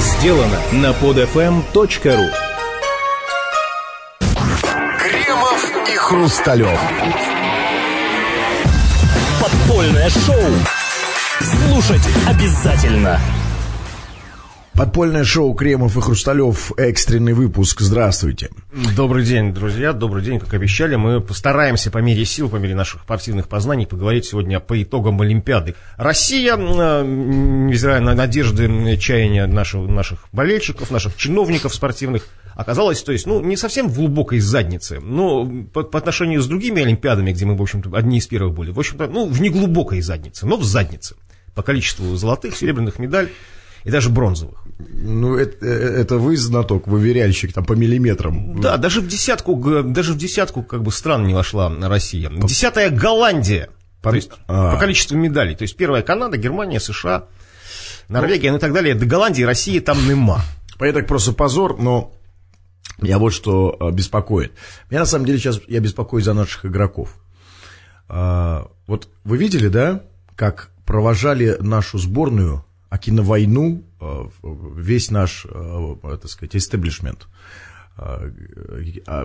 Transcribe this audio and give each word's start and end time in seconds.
сделано 0.00 0.58
на 0.72 0.90
podfm.ru 0.92 2.30
Кремов 4.98 5.72
и 5.88 5.96
Хрусталев. 5.96 6.80
Подпольное 9.40 10.08
шоу. 10.08 10.42
Слушать 11.40 12.02
обязательно. 12.26 13.20
Подпольное 14.80 15.24
шоу 15.24 15.52
Кремов 15.52 15.98
и 15.98 16.00
Хрусталев. 16.00 16.72
Экстренный 16.78 17.34
выпуск. 17.34 17.82
Здравствуйте. 17.82 18.48
Добрый 18.96 19.26
день, 19.26 19.52
друзья. 19.52 19.92
Добрый 19.92 20.22
день, 20.22 20.40
как 20.40 20.54
обещали. 20.54 20.96
Мы 20.96 21.20
постараемся 21.20 21.90
по 21.90 21.98
мере 21.98 22.24
сил, 22.24 22.48
по 22.48 22.56
мере 22.56 22.74
наших 22.74 23.02
спортивных 23.02 23.46
познаний 23.46 23.86
поговорить 23.86 24.24
сегодня 24.24 24.58
по 24.58 24.82
итогам 24.82 25.20
Олимпиады. 25.20 25.74
Россия, 25.98 26.56
э, 26.56 27.04
невзирая 27.04 28.00
на 28.00 28.14
надежды, 28.14 28.96
чаяния 28.96 29.46
наших, 29.46 29.86
наших 29.86 30.24
болельщиков, 30.32 30.90
наших 30.90 31.14
чиновников 31.14 31.74
спортивных, 31.74 32.26
оказалась, 32.54 33.02
то 33.02 33.12
есть, 33.12 33.26
ну, 33.26 33.42
не 33.42 33.58
совсем 33.58 33.86
в 33.86 33.96
глубокой 33.96 34.38
заднице, 34.38 34.98
но 34.98 35.46
по, 35.74 35.82
по 35.82 35.98
отношению 35.98 36.40
с 36.40 36.46
другими 36.46 36.80
Олимпиадами, 36.80 37.32
где 37.32 37.44
мы, 37.44 37.54
в 37.54 37.60
общем-то, 37.60 37.94
одни 37.94 38.16
из 38.16 38.26
первых 38.26 38.54
были, 38.54 38.70
в 38.70 38.78
общем-то, 38.78 39.08
ну, 39.08 39.26
в 39.28 39.42
неглубокой 39.42 40.00
заднице, 40.00 40.46
но 40.46 40.56
в 40.56 40.64
заднице. 40.64 41.16
По 41.54 41.62
количеству 41.62 42.16
золотых, 42.16 42.56
серебряных 42.56 42.98
медалей 42.98 43.28
и 43.84 43.90
даже 43.90 44.10
бронзовых. 44.10 44.64
Ну, 44.78 45.36
это, 45.36 45.66
это 45.66 46.16
вы 46.18 46.36
знаток, 46.36 46.86
вы 46.86 47.00
веряльщик 47.00 47.52
там 47.52 47.64
по 47.64 47.74
миллиметрам. 47.74 48.60
Да, 48.60 48.76
даже 48.76 49.00
в 49.00 49.08
десятку, 49.08 49.56
даже 49.84 50.12
в 50.12 50.18
десятку 50.18 50.62
как 50.62 50.82
бы 50.82 50.90
стран 50.92 51.26
не 51.26 51.34
вошла 51.34 51.72
Россия. 51.88 52.30
Десятая 52.30 52.90
Голландия, 52.90 53.70
по, 54.02 54.14
есть, 54.14 54.30
а. 54.46 54.74
по 54.74 54.80
количеству 54.80 55.16
медалей. 55.16 55.54
То 55.54 55.62
есть 55.62 55.76
первая 55.76 56.02
Канада, 56.02 56.36
Германия, 56.36 56.80
США, 56.80 57.26
Норвегия 58.08 58.50
ну, 58.50 58.58
и 58.58 58.60
так 58.60 58.72
далее. 58.72 58.94
До 58.94 59.06
Голландии 59.06 59.42
России 59.42 59.78
там 59.78 59.98
нема. 60.08 60.42
Понятно, 60.78 61.02
просто 61.02 61.32
позор, 61.32 61.78
но 61.78 62.12
меня 63.00 63.18
вот 63.18 63.32
что 63.32 63.76
а, 63.78 63.90
беспокоит. 63.90 64.52
Меня 64.90 65.00
на 65.00 65.06
самом 65.06 65.26
деле 65.26 65.38
сейчас 65.38 65.60
я 65.68 65.80
беспокоюсь 65.80 66.24
за 66.24 66.34
наших 66.34 66.66
игроков. 66.66 67.16
А, 68.08 68.68
вот 68.86 69.08
вы 69.24 69.36
видели, 69.36 69.68
да, 69.68 70.02
как 70.36 70.70
провожали 70.84 71.56
нашу 71.60 71.98
сборную 71.98 72.64
а 72.90 72.98
киновойну 72.98 73.84
э, 74.00 74.24
весь 74.76 75.10
наш, 75.10 75.46
э, 75.48 75.96
так 76.02 76.28
сказать, 76.28 76.56
истеблишмент. 76.56 77.28
Э, 77.96 78.30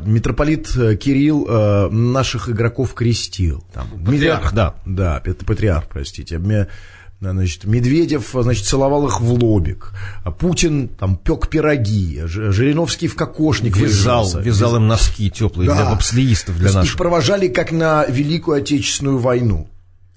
митрополит 0.05 0.67
Кирилл 0.67 1.89
наших 1.91 2.49
игроков 2.49 2.93
крестил. 2.93 3.65
Там, 3.73 3.87
патриарх, 4.05 4.53
да. 4.53 4.75
Да, 4.85 5.21
патриарх, 5.45 5.87
простите. 5.89 6.39
Значит, 7.21 7.63
Медведев, 7.63 8.31
значит, 8.33 8.65
целовал 8.65 9.07
их 9.07 9.19
в 9.19 9.31
лобик. 9.31 9.93
А 10.23 10.31
Путин 10.31 10.89
там 10.89 11.15
пек 11.15 11.47
пироги. 11.47 12.21
Жириновский 12.25 13.07
в 13.07 13.15
кокошник 13.15 13.75
вязал, 13.77 14.29
вязал 14.39 14.75
им 14.75 14.87
носки 14.87 15.31
теплые 15.31 15.69
да. 15.69 15.75
для 15.75 15.89
бобслеистов, 15.91 16.59
для 16.59 16.71
наших. 16.71 16.91
Их 16.91 16.97
провожали 16.97 17.47
как 17.47 17.71
на 17.71 18.05
Великую 18.05 18.57
Отечественную 18.57 19.17
войну. 19.17 19.69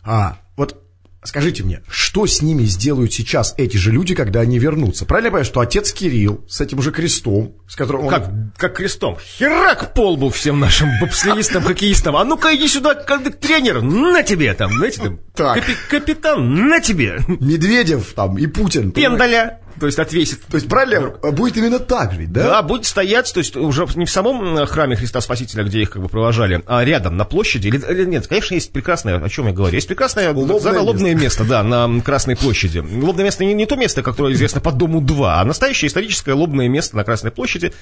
А, 0.03 0.39
вот 0.57 0.88
Скажите 1.25 1.65
мне, 1.65 1.83
что 1.91 2.27
с 2.27 2.43
ними 2.43 2.63
сделают 2.63 3.13
сейчас 3.13 3.53
эти 3.57 3.77
же 3.77 3.91
люди, 3.91 4.15
когда 4.15 4.41
они 4.41 4.59
вернутся? 4.59 5.05
Правильно 5.05 5.27
я 5.27 5.31
понимаю, 5.33 5.45
что 5.45 5.61
отец 5.61 5.93
Кирилл 5.93 6.45
с 6.49 6.61
этим 6.61 6.81
же 6.81 6.93
крестом, 6.93 7.57
с 7.69 7.75
которым 7.75 8.05
он... 8.05 8.09
Как, 8.09 8.31
как 8.57 8.77
крестом? 8.77 9.19
Херак 9.21 9.95
пол 9.95 10.17
был 10.17 10.31
всем 10.31 10.61
нашим 10.61 10.89
бобслеистам, 11.01 11.65
хоккеистам. 11.65 12.17
А 12.17 12.25
ну-ка 12.25 12.55
иди 12.55 12.69
сюда, 12.69 12.95
как 12.95 13.41
тренер, 13.41 13.83
на 13.83 14.23
тебе 14.23 14.55
там, 14.55 14.73
знаете, 14.73 15.03
там, 15.03 15.21
так. 15.35 15.59
Капи- 15.59 15.77
капитан, 15.91 16.69
на 16.69 16.81
тебе. 16.81 17.19
Медведев 17.27 18.13
там 18.15 18.39
и 18.39 18.47
Путин. 18.47 18.93
Пендаля 18.93 19.61
то 19.79 19.87
есть 19.87 19.99
отвесит. 19.99 20.43
То 20.47 20.57
есть 20.57 20.69
правильно 20.69 21.11
будет 21.33 21.57
именно 21.57 21.79
так 21.79 22.13
же, 22.13 22.27
да? 22.27 22.43
Да, 22.45 22.63
будет 22.63 22.85
стоять, 22.85 23.33
то 23.33 23.39
есть 23.39 23.57
уже 23.57 23.87
не 23.95 24.05
в 24.05 24.11
самом 24.11 24.67
храме 24.67 24.97
Христа 24.97 25.21
Спасителя, 25.21 25.65
где 25.65 25.83
их 25.83 25.91
как 25.91 26.03
бы 26.03 26.09
провожали, 26.09 26.63
а 26.67 26.85
рядом, 26.85 27.17
на 27.17 27.25
площади. 27.25 27.69
Или, 27.69 27.79
или 27.79 28.05
нет, 28.05 28.27
конечно, 28.27 28.55
есть 28.55 28.73
прекрасное, 28.73 29.23
о 29.23 29.29
чем 29.29 29.47
я 29.47 29.53
говорю, 29.53 29.75
есть 29.75 29.89
прекрасное 29.89 30.33
лобное, 30.33 30.81
лобное 30.81 31.15
место. 31.15 31.43
место, 31.43 31.45
да, 31.45 31.63
на 31.63 32.01
Красной 32.01 32.37
площади. 32.37 32.79
Лобное 32.79 33.25
место 33.25 33.45
не, 33.45 33.55
не 33.55 33.67
то 33.67 33.77
место, 33.77 34.03
которое 34.03 34.35
известно 34.35 34.61
по 34.61 34.73
Дому 34.73 35.01
2, 35.01 35.41
а 35.41 35.45
настоящее 35.45 35.89
историческое 35.89 36.35
лобное 36.35 36.69
место 36.69 36.97
на 36.97 37.05
Красной 37.05 37.31
площади, 37.31 37.73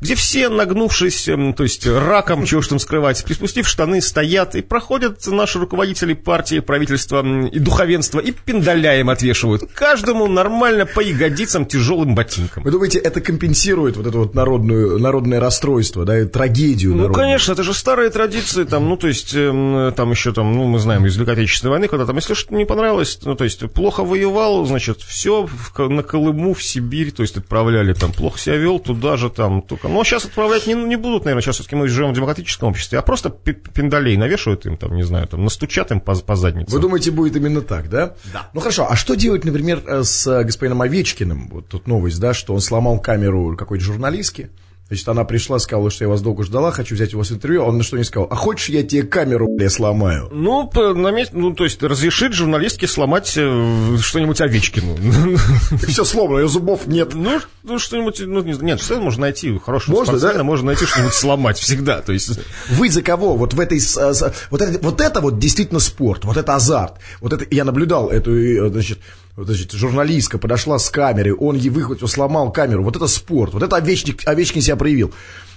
где 0.00 0.14
все, 0.14 0.48
нагнувшись, 0.48 1.28
эм, 1.28 1.52
то 1.54 1.62
есть 1.62 1.86
раком, 1.86 2.44
чего 2.46 2.62
ж 2.62 2.68
там 2.68 2.78
скрывать, 2.78 3.24
приспустив 3.24 3.68
штаны, 3.68 4.00
стоят 4.00 4.54
и 4.54 4.62
проходят 4.62 5.26
наши 5.26 5.58
руководители 5.58 6.14
партии, 6.14 6.60
правительства 6.60 7.24
и 7.46 7.58
духовенства 7.58 8.20
и 8.20 8.32
пиндаляем 8.32 9.10
отвешивают. 9.10 9.62
Каждому 9.74 10.26
нормально 10.26 10.86
по 10.86 11.00
ягодицам 11.00 11.66
тяжелым 11.66 12.14
ботинкам. 12.14 12.62
Вы 12.62 12.70
думаете, 12.70 12.98
это 12.98 13.20
компенсирует 13.20 13.96
вот 13.96 14.06
это 14.06 14.18
вот 14.18 14.34
народную, 14.34 14.98
народное 14.98 15.40
расстройство, 15.40 16.04
да, 16.04 16.24
трагедию 16.26 16.92
Ну, 16.92 16.96
народную? 17.02 17.26
конечно, 17.26 17.52
это 17.52 17.62
же 17.62 17.74
старые 17.74 18.10
традиции, 18.10 18.64
там, 18.64 18.88
ну, 18.88 18.96
то 18.96 19.08
есть, 19.08 19.32
э, 19.34 19.92
там 19.96 20.10
еще 20.10 20.32
там, 20.32 20.52
ну, 20.54 20.64
мы 20.64 20.78
знаем, 20.78 21.06
из 21.06 21.16
Великой 21.16 21.34
Отечественной 21.34 21.72
войны, 21.72 21.88
когда 21.88 22.06
там, 22.06 22.16
если 22.16 22.34
что-то 22.34 22.54
не 22.54 22.64
понравилось, 22.64 23.18
ну, 23.24 23.34
то 23.34 23.44
есть, 23.44 23.60
плохо 23.72 24.04
воевал, 24.04 24.64
значит, 24.66 25.00
все 25.02 25.48
на 25.78 26.02
Колыму, 26.02 26.54
в 26.54 26.62
Сибирь, 26.62 27.12
то 27.12 27.22
есть, 27.22 27.36
отправляли 27.36 27.92
там, 27.92 28.12
плохо 28.12 28.38
себя 28.38 28.56
вел, 28.56 28.78
туда 28.78 29.16
же 29.16 29.30
там, 29.30 29.62
только 29.62 29.88
но 29.90 30.04
сейчас 30.04 30.24
отправлять 30.24 30.66
не, 30.66 30.74
не 30.74 30.96
будут, 30.96 31.24
наверное, 31.24 31.42
сейчас 31.42 31.56
все-таки 31.56 31.76
мы 31.76 31.88
живем 31.88 32.12
в 32.12 32.14
демократическом 32.14 32.68
обществе, 32.68 32.98
а 32.98 33.02
просто 33.02 33.30
пиндалей 33.30 34.16
навешивают 34.16 34.66
им, 34.66 34.76
там, 34.76 34.94
не 34.94 35.02
знаю, 35.02 35.26
там, 35.26 35.44
настучат 35.44 35.90
им 35.90 36.00
по, 36.00 36.14
по 36.14 36.36
заднице. 36.36 36.72
Вы 36.72 36.80
думаете, 36.80 37.10
будет 37.10 37.36
именно 37.36 37.60
так, 37.60 37.88
да? 37.88 38.14
Да. 38.32 38.48
Ну 38.54 38.60
хорошо, 38.60 38.86
а 38.88 38.96
что 38.96 39.14
делать, 39.14 39.44
например, 39.44 39.82
э, 39.86 40.02
с 40.02 40.26
э, 40.26 40.44
господином 40.44 40.82
Овечкиным? 40.82 41.48
Вот 41.48 41.68
тут 41.68 41.86
новость, 41.86 42.20
да, 42.20 42.34
что 42.34 42.54
он 42.54 42.60
сломал 42.60 43.00
камеру 43.00 43.56
какой-то 43.56 43.84
журналистки. 43.84 44.50
Значит, 44.90 45.08
она 45.08 45.22
пришла, 45.22 45.60
сказала, 45.60 45.88
что 45.88 46.02
я 46.02 46.08
вас 46.08 46.20
долго 46.20 46.42
ждала, 46.42 46.72
хочу 46.72 46.96
взять 46.96 47.14
у 47.14 47.18
вас 47.18 47.30
интервью. 47.30 47.62
А 47.62 47.66
он 47.66 47.78
на 47.78 47.84
что 47.84 47.96
не 47.96 48.02
сказал? 48.02 48.26
А 48.28 48.34
хочешь, 48.34 48.70
я 48.70 48.82
тебе 48.82 49.04
камеру, 49.04 49.46
бля, 49.48 49.70
сломаю? 49.70 50.28
Ну, 50.32 50.68
на 50.74 51.12
месте, 51.12 51.32
ну, 51.36 51.54
то 51.54 51.62
есть, 51.62 51.80
разрешит 51.80 52.32
журналистке 52.32 52.88
сломать 52.88 53.32
э, 53.36 53.96
что-нибудь 54.00 54.40
Овечкину. 54.40 54.96
Все 55.86 56.02
сломано, 56.04 56.40
ее 56.40 56.48
зубов 56.48 56.88
нет. 56.88 57.14
Ну, 57.14 57.40
ну 57.62 57.78
что-нибудь, 57.78 58.18
ну, 58.18 58.42
нет, 58.42 58.80
все 58.80 58.98
можно 58.98 59.20
найти, 59.20 59.56
хорошего 59.64 59.94
можно, 59.94 60.18
да? 60.18 60.42
можно 60.42 60.66
найти 60.66 60.84
что-нибудь 60.86 61.14
сломать 61.14 61.58
всегда, 61.58 62.02
то 62.02 62.12
есть... 62.12 62.40
Вы 62.70 62.90
за 62.90 63.02
кого? 63.02 63.36
Вот 63.36 63.54
в 63.54 63.60
этой, 63.60 63.80
вот 64.50 64.60
это, 64.60 64.84
вот 64.84 65.00
это 65.00 65.20
вот 65.20 65.38
действительно 65.38 65.78
спорт, 65.78 66.24
вот 66.24 66.36
это 66.36 66.56
азарт. 66.56 66.94
Вот 67.20 67.32
это, 67.32 67.46
я 67.54 67.62
наблюдал 67.62 68.10
эту, 68.10 68.34
э, 68.34 68.68
значит, 68.70 68.98
значит, 69.36 69.72
журналистка 69.72 70.38
подошла 70.38 70.78
с 70.78 70.90
камерой, 70.90 71.32
он 71.32 71.56
ей 71.56 71.70
выхватил, 71.70 72.08
сломал 72.08 72.52
камеру. 72.52 72.82
Вот 72.82 72.96
это 72.96 73.06
спорт, 73.06 73.54
вот 73.54 73.62
это 73.62 73.76
Овечкин, 73.76 74.18
Овечкин 74.24 74.62
себя 74.62 74.76
проявил. 74.76 75.12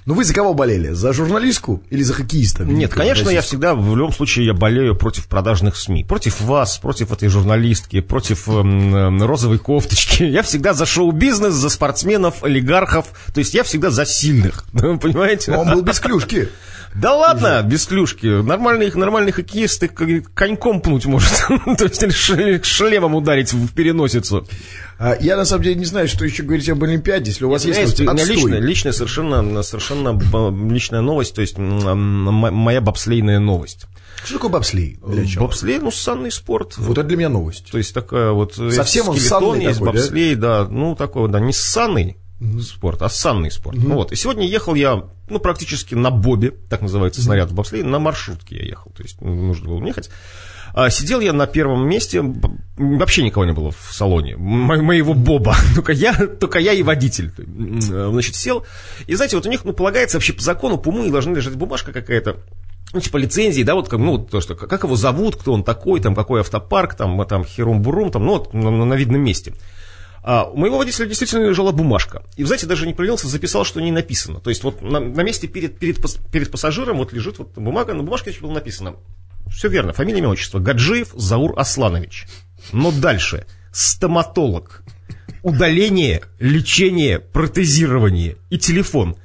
Ну 0.05 0.15
вы 0.15 0.25
за 0.25 0.33
кого 0.33 0.53
болели? 0.53 0.89
За 0.89 1.13
журналистку 1.13 1.81
или 1.89 2.03
за 2.03 2.13
хоккеиста? 2.13 2.65
Нет, 2.65 2.93
конечно, 2.93 3.29
я 3.29 3.41
всегда, 3.41 3.73
в 3.73 3.95
любом 3.95 4.11
случае, 4.11 4.47
я 4.47 4.53
болею 4.53 4.95
против 4.95 5.27
продажных 5.27 5.77
СМИ. 5.77 6.03
Против 6.03 6.41
вас, 6.41 6.77
против 6.77 7.13
этой 7.13 7.29
журналистки, 7.29 8.01
против 8.01 8.49
э, 8.49 8.51
э, 8.51 9.25
розовой 9.25 9.59
кофточки. 9.59 10.23
Я 10.33 10.43
всегда 10.43 10.73
за 10.73 10.85
шоу-бизнес, 10.85 11.53
за 11.53 11.69
спортсменов, 11.69 12.43
олигархов. 12.43 13.07
То 13.33 13.39
есть 13.39 13.53
я 13.53 13.63
всегда 13.63 13.91
за 13.91 14.05
сильных. 14.05 14.65
Понимаете? 14.73 15.51
Но 15.51 15.61
он 15.61 15.71
был 15.71 15.81
без 15.81 15.99
клюшки. 15.99 16.49
Да 16.95 17.15
ладно, 17.15 17.61
без 17.63 17.85
клюшки. 17.85 18.41
Нормальный, 18.41 18.91
нормальный 18.93 19.31
хоккеист 19.31 19.83
коньком 20.33 20.81
пнуть 20.81 21.05
может. 21.05 21.31
То 21.77 21.85
есть 21.85 22.65
шлемом 22.65 23.15
ударить 23.15 23.53
в 23.53 23.73
переносицу. 23.73 24.47
А, 24.99 25.17
я 25.19 25.35
на 25.35 25.45
самом 25.45 25.63
деле 25.63 25.75
не 25.75 25.85
знаю, 25.85 26.07
что 26.07 26.23
еще 26.23 26.43
говорить 26.43 26.69
об 26.69 26.83
Олимпиаде, 26.83 27.31
если 27.31 27.45
у 27.45 27.49
вас 27.49 27.65
есть, 27.65 27.79
есть 27.79 27.99
у 27.99 28.03
меня 28.03 28.23
личная, 28.23 28.59
личная 28.59 28.91
совершенно, 28.91 29.63
совершенно 29.63 30.19
личная 30.71 31.01
новость, 31.01 31.35
то 31.35 31.41
есть 31.41 31.57
моя 31.57 32.79
бобслейная 32.79 33.39
новость. 33.39 33.87
Что 34.23 34.35
такое 34.35 34.51
бобслей? 34.51 34.99
Бобслей, 35.37 35.79
ну, 35.79 35.91
санный 35.91 36.31
спорт. 36.31 36.77
Вот 36.77 36.97
это 36.97 37.07
для 37.07 37.17
меня 37.17 37.29
новость. 37.29 37.69
То 37.71 37.77
есть 37.77 37.93
такая 37.93 38.31
вот... 38.31 38.55
Совсем 38.55 39.09
он 39.09 39.17
санный 39.17 39.65
есть 39.65 39.79
такой, 39.79 39.93
бобслей, 39.93 40.35
да? 40.35 40.63
да, 40.63 40.69
ну, 40.69 40.95
такой, 40.95 41.27
да, 41.29 41.41
не 41.41 41.51
санный, 41.51 42.15
спорт, 42.61 43.01
а 43.01 43.09
санный 43.09 43.51
спорт. 43.51 43.77
Mm-hmm. 43.77 43.93
Вот. 43.93 44.11
И 44.11 44.15
сегодня 44.15 44.47
ехал 44.47 44.75
я, 44.75 45.05
ну, 45.29 45.39
практически 45.39 45.95
на 45.95 46.11
бобе, 46.11 46.51
так 46.51 46.81
называется 46.81 47.21
снаряд 47.21 47.51
в 47.51 47.53
бобслее, 47.53 47.83
на 47.83 47.99
маршрутке 47.99 48.57
я 48.57 48.65
ехал. 48.65 48.91
То 48.91 49.03
есть 49.03 49.21
нужно 49.21 49.69
было 49.69 49.85
ехать. 49.85 50.09
А, 50.73 50.89
сидел 50.89 51.19
я 51.19 51.33
на 51.33 51.45
первом 51.45 51.87
месте, 51.87 52.23
вообще 52.77 53.23
никого 53.23 53.45
не 53.45 53.53
было 53.53 53.71
в 53.71 53.89
салоне, 53.91 54.35
мо- 54.37 54.81
моего 54.81 55.13
Боба, 55.13 55.55
только 55.75 55.91
я, 55.91 56.13
только 56.13 56.57
я 56.57 56.73
и 56.73 56.81
водитель. 56.81 57.31
Значит, 57.37 58.35
сел, 58.35 58.65
и 59.05 59.13
знаете, 59.13 59.35
вот 59.35 59.45
у 59.45 59.49
них, 59.49 59.65
ну, 59.65 59.73
полагается 59.73 60.17
вообще 60.17 60.33
по 60.33 60.41
закону, 60.41 60.79
по 60.79 60.89
уму, 60.89 61.09
должна 61.11 61.33
лежать 61.33 61.55
бумажка 61.55 61.93
какая-то, 61.93 62.37
ну, 62.91 62.99
типа 62.99 63.17
лицензии, 63.17 63.61
да, 63.61 63.75
вот 63.75 63.87
как, 63.87 63.99
ну, 63.99 64.17
то, 64.17 64.41
что, 64.41 64.55
как 64.55 64.83
его 64.83 64.95
зовут, 64.95 65.35
кто 65.35 65.53
он 65.53 65.63
такой, 65.63 65.99
там, 65.99 66.15
какой 66.15 66.41
автопарк, 66.41 66.95
там, 66.95 67.23
там, 67.27 67.43
херум-бурум, 67.43 68.09
там, 68.09 68.25
ну, 68.25 68.39
вот, 68.39 68.53
на, 68.55 68.71
на 68.71 68.93
видном 68.95 69.21
месте. 69.21 69.53
А 70.23 70.45
у 70.45 70.57
моего 70.57 70.77
водителя 70.77 71.05
действительно 71.05 71.45
лежала 71.45 71.71
бумажка. 71.71 72.23
И, 72.37 72.43
знаете, 72.45 72.65
даже 72.65 72.87
не 72.87 72.93
проверился, 72.93 73.27
записал, 73.27 73.65
что 73.65 73.81
не 73.81 73.91
написано. 73.91 74.39
То 74.39 74.49
есть 74.49 74.63
вот 74.63 74.81
на, 74.81 74.99
на 74.99 75.21
месте 75.21 75.47
перед, 75.47 75.77
перед, 75.77 75.97
перед 76.31 76.49
пассажиром 76.49 76.97
вот 76.97 77.11
лежит 77.11 77.39
вот 77.39 77.53
бумага, 77.55 77.93
на 77.93 78.03
бумажке 78.03 78.33
было 78.41 78.53
написано 78.53 78.95
все 79.53 79.69
верно. 79.69 79.93
Фамилия, 79.93 80.19
имя, 80.19 80.29
отчество. 80.29 80.59
Гаджиев 80.59 81.09
Заур 81.15 81.53
Асланович. 81.57 82.25
Но 82.71 82.91
дальше. 82.91 83.45
Стоматолог. 83.71 84.83
удаление, 85.43 86.23
лечение, 86.39 87.19
протезирование 87.19 88.37
и 88.49 88.57
телефон. 88.57 89.15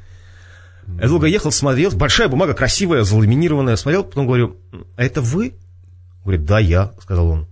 Я 1.01 1.07
долго 1.07 1.27
ехал, 1.27 1.53
смотрел, 1.53 1.91
большая 1.93 2.29
бумага, 2.29 2.55
красивая, 2.55 3.05
заламинированная, 3.05 3.77
смотрел, 3.77 4.05
потом 4.05 4.27
говорю, 4.27 4.57
а 4.97 5.05
это 5.05 5.21
вы? 5.21 5.55
Говорит, 6.25 6.45
да, 6.45 6.59
я, 6.59 6.93
сказал 7.01 7.29
он. 7.29 7.48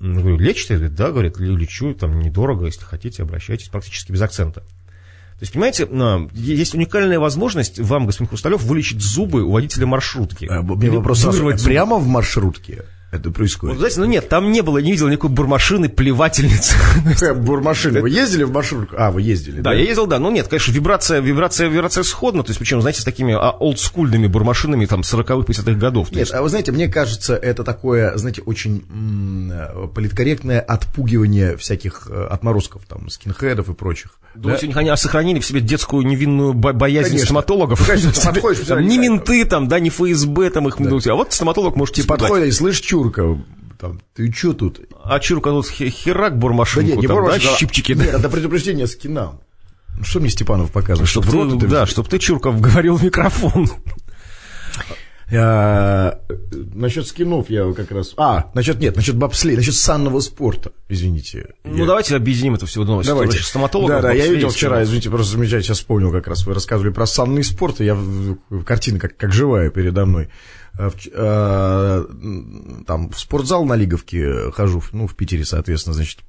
Я 0.00 0.14
Говорю, 0.14 0.38
лечите? 0.38 0.74
Говорит, 0.74 0.94
да, 0.94 1.10
говорит, 1.10 1.38
«ле- 1.38 1.56
лечу, 1.56 1.94
там 1.94 2.20
недорого, 2.20 2.66
если 2.66 2.84
хотите, 2.84 3.22
обращайтесь, 3.22 3.68
практически 3.68 4.12
без 4.12 4.20
акцента. 4.22 4.60
То 4.60 5.44
есть, 5.44 5.52
понимаете, 5.52 5.88
есть 6.32 6.74
уникальная 6.74 7.18
возможность 7.18 7.80
вам, 7.80 8.06
господин 8.06 8.28
Хрусталев, 8.28 8.62
вылечить 8.62 9.00
зубы 9.00 9.42
у 9.42 9.50
водителя 9.50 9.86
маршрутки. 9.86 10.46
А, 10.46 10.62
вопрос, 10.62 11.18
зубы. 11.18 11.56
прямо 11.64 11.98
в 11.98 12.06
маршрутке 12.06 12.84
это 13.12 13.28
Вот, 13.28 13.36
происходит? 13.36 13.76
знаете, 13.78 14.00
ну 14.00 14.06
нет, 14.06 14.28
там 14.28 14.50
не 14.50 14.62
было, 14.62 14.78
не 14.78 14.90
видел 14.92 15.06
никакой 15.08 15.30
бурмашины, 15.30 15.88
плевательницы. 15.88 16.74
Бурмашины. 17.34 18.00
Вы 18.00 18.10
ездили 18.10 18.42
в 18.44 18.52
маршрутку? 18.52 18.96
А, 18.98 19.10
вы 19.10 19.22
ездили, 19.22 19.60
Да, 19.60 19.72
я 19.72 19.82
ездил, 19.84 20.06
да. 20.06 20.18
Ну 20.18 20.30
нет, 20.30 20.48
конечно, 20.48 20.72
вибрация, 20.72 21.20
вибрация, 21.20 21.68
вибрация 21.68 22.04
сходна. 22.04 22.42
То 22.42 22.50
есть, 22.50 22.58
причем, 22.58 22.80
знаете, 22.80 23.02
с 23.02 23.04
такими 23.04 23.34
а, 23.34 23.50
олдскульными 23.50 24.26
бурмашинами 24.26 24.86
там 24.86 25.02
40-х, 25.02 25.34
50-х 25.46 25.72
годов. 25.78 26.10
Нет, 26.10 26.20
есть, 26.20 26.34
а 26.34 26.42
вы 26.42 26.48
знаете, 26.48 26.72
мне 26.72 26.88
кажется, 26.88 27.36
это 27.36 27.64
такое, 27.64 28.16
знаете, 28.16 28.42
очень 28.42 28.84
м, 28.90 29.88
политкорректное 29.90 30.60
отпугивание 30.60 31.56
всяких 31.56 32.08
э, 32.10 32.26
отморозков, 32.30 32.82
там, 32.88 33.10
скинхедов 33.10 33.68
и 33.68 33.74
прочих. 33.74 34.12
Думаете, 34.34 34.66
них 34.66 34.76
они 34.78 34.96
сохранили 34.96 35.40
в 35.40 35.44
себе 35.44 35.60
детскую 35.60 36.06
невинную 36.06 36.54
бо- 36.54 36.72
боязнь 36.72 37.08
Конечно. 37.10 37.26
стоматологов? 37.26 37.86
Конечно, 37.86 38.12
ты 38.14 38.20
подходишь, 38.26 38.66
Там 38.66 38.80
не 38.80 38.96
менты 38.96 39.44
там, 39.44 39.68
да, 39.68 39.78
не 39.78 39.90
ФСБ 39.90 40.48
там 40.50 40.68
их. 40.68 40.76
А 40.80 41.14
вот 41.14 41.32
стоматолог 41.34 41.76
может 41.76 41.94
подходишь 42.06 42.48
и 42.48 42.50
слышь, 42.52 42.80
Чурка, 43.02 43.38
там, 43.78 44.00
ты 44.14 44.30
чё 44.32 44.52
тут? 44.52 44.80
А 45.04 45.18
чурка 45.20 45.50
хе- 45.62 45.90
херак 45.90 46.34
Да 46.34 46.38
бурмашинку 46.38 46.88
нет, 46.88 46.98
не 47.00 47.06
там, 47.06 47.24
да, 47.24 47.38
щипчики. 47.38 47.92
Нет, 47.92 48.14
это 48.14 48.28
предупреждение 48.28 48.86
скинам. 48.86 49.40
Ну, 49.98 50.04
Что 50.04 50.20
мне 50.20 50.30
Степанов 50.30 50.70
показывает? 50.70 51.08
Чтоб 51.08 51.24
Что 51.24 51.48
ты, 51.50 51.56
это 51.56 51.66
да, 51.66 51.82
взять? 51.82 51.88
чтоб 51.88 52.08
ты, 52.08 52.18
Чурков, 52.18 52.60
говорил 52.60 52.96
в 52.96 53.04
микрофон. 53.04 53.68
А, 55.34 56.18
Насчет 56.74 57.06
скинов 57.06 57.48
я 57.48 57.72
как 57.72 57.90
раз... 57.90 58.12
А, 58.18 58.50
насчет, 58.54 58.78
нет, 58.80 58.96
насчет 58.96 59.16
бобслея, 59.16 59.56
насчет 59.56 59.74
санного 59.74 60.20
спорта, 60.20 60.72
извините. 60.90 61.54
Ну, 61.64 61.78
Я- 61.78 61.86
давайте 61.86 62.16
объединим 62.16 62.54
это 62.54 62.66
все 62.66 62.80
в 62.80 62.82
одну 62.82 62.92
новость. 62.94 63.08
Давайте. 63.08 63.32
Значит, 63.32 63.46
стоматологов, 63.48 64.02
Да, 64.02 64.08
да, 64.08 64.12
я 64.12 64.26
видел 64.26 64.50
вчера, 64.50 64.82
извините, 64.82 65.08
просто 65.08 65.32
замечательно, 65.32 65.62
сейчас 65.62 65.78
вспомнил 65.78 66.12
как 66.12 66.26
раз, 66.26 66.44
вы 66.46 66.52
рассказывали 66.52 66.92
про 66.92 67.06
санный 67.06 67.44
спорт, 67.44 67.80
и 67.80 67.86
я, 67.86 67.96
картина 68.66 68.98
как, 68.98 69.16
как 69.16 69.32
живая 69.32 69.70
передо 69.70 70.04
мной. 70.04 70.28
А, 70.78 70.88
в 70.90 70.94
м, 71.16 72.84
Там 72.86 73.10
в 73.10 73.18
спортзал 73.18 73.64
на 73.64 73.74
Лиговке 73.76 74.50
хожу, 74.52 74.82
ну, 74.92 75.06
в 75.06 75.14
Питере, 75.14 75.44
соответственно, 75.44 75.94
значит, 75.94 76.20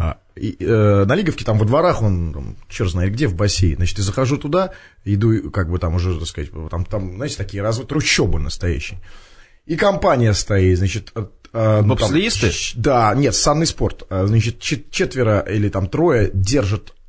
а, 0.00 0.18
и, 0.36 0.56
э, 0.60 1.04
на 1.04 1.14
Лиговке, 1.14 1.44
там 1.44 1.58
во 1.58 1.64
дворах, 1.66 2.02
он, 2.02 2.32
там, 2.32 2.56
черт 2.68 2.90
знает 2.90 3.12
где, 3.12 3.26
в 3.26 3.34
бассейн. 3.34 3.76
Значит, 3.76 3.98
я 3.98 4.04
захожу 4.04 4.38
туда, 4.38 4.72
иду, 5.04 5.50
как 5.50 5.70
бы 5.70 5.78
там 5.78 5.94
уже, 5.96 6.18
так 6.18 6.28
сказать, 6.28 6.50
там, 6.70 6.84
там 6.84 7.16
знаете, 7.16 7.36
такие 7.36 7.62
разве 7.62 7.84
трущобы 7.84 8.38
настоящие. 8.40 9.00
И 9.66 9.76
компания 9.76 10.32
стоит, 10.32 10.78
значит... 10.78 11.12
э, 11.14 11.26
э, 11.52 11.82
ну, 11.82 11.88
там, 11.96 12.08
ч- 12.72 12.78
Да, 12.78 13.14
нет, 13.14 13.34
санный 13.34 13.66
спорт. 13.66 14.04
А, 14.08 14.26
Значит, 14.26 14.58
чет- 14.60 14.90
четверо 14.90 15.40
или 15.40 15.68
там 15.68 15.86
трое 15.88 16.30
держат 16.32 16.90
э, 16.90 16.99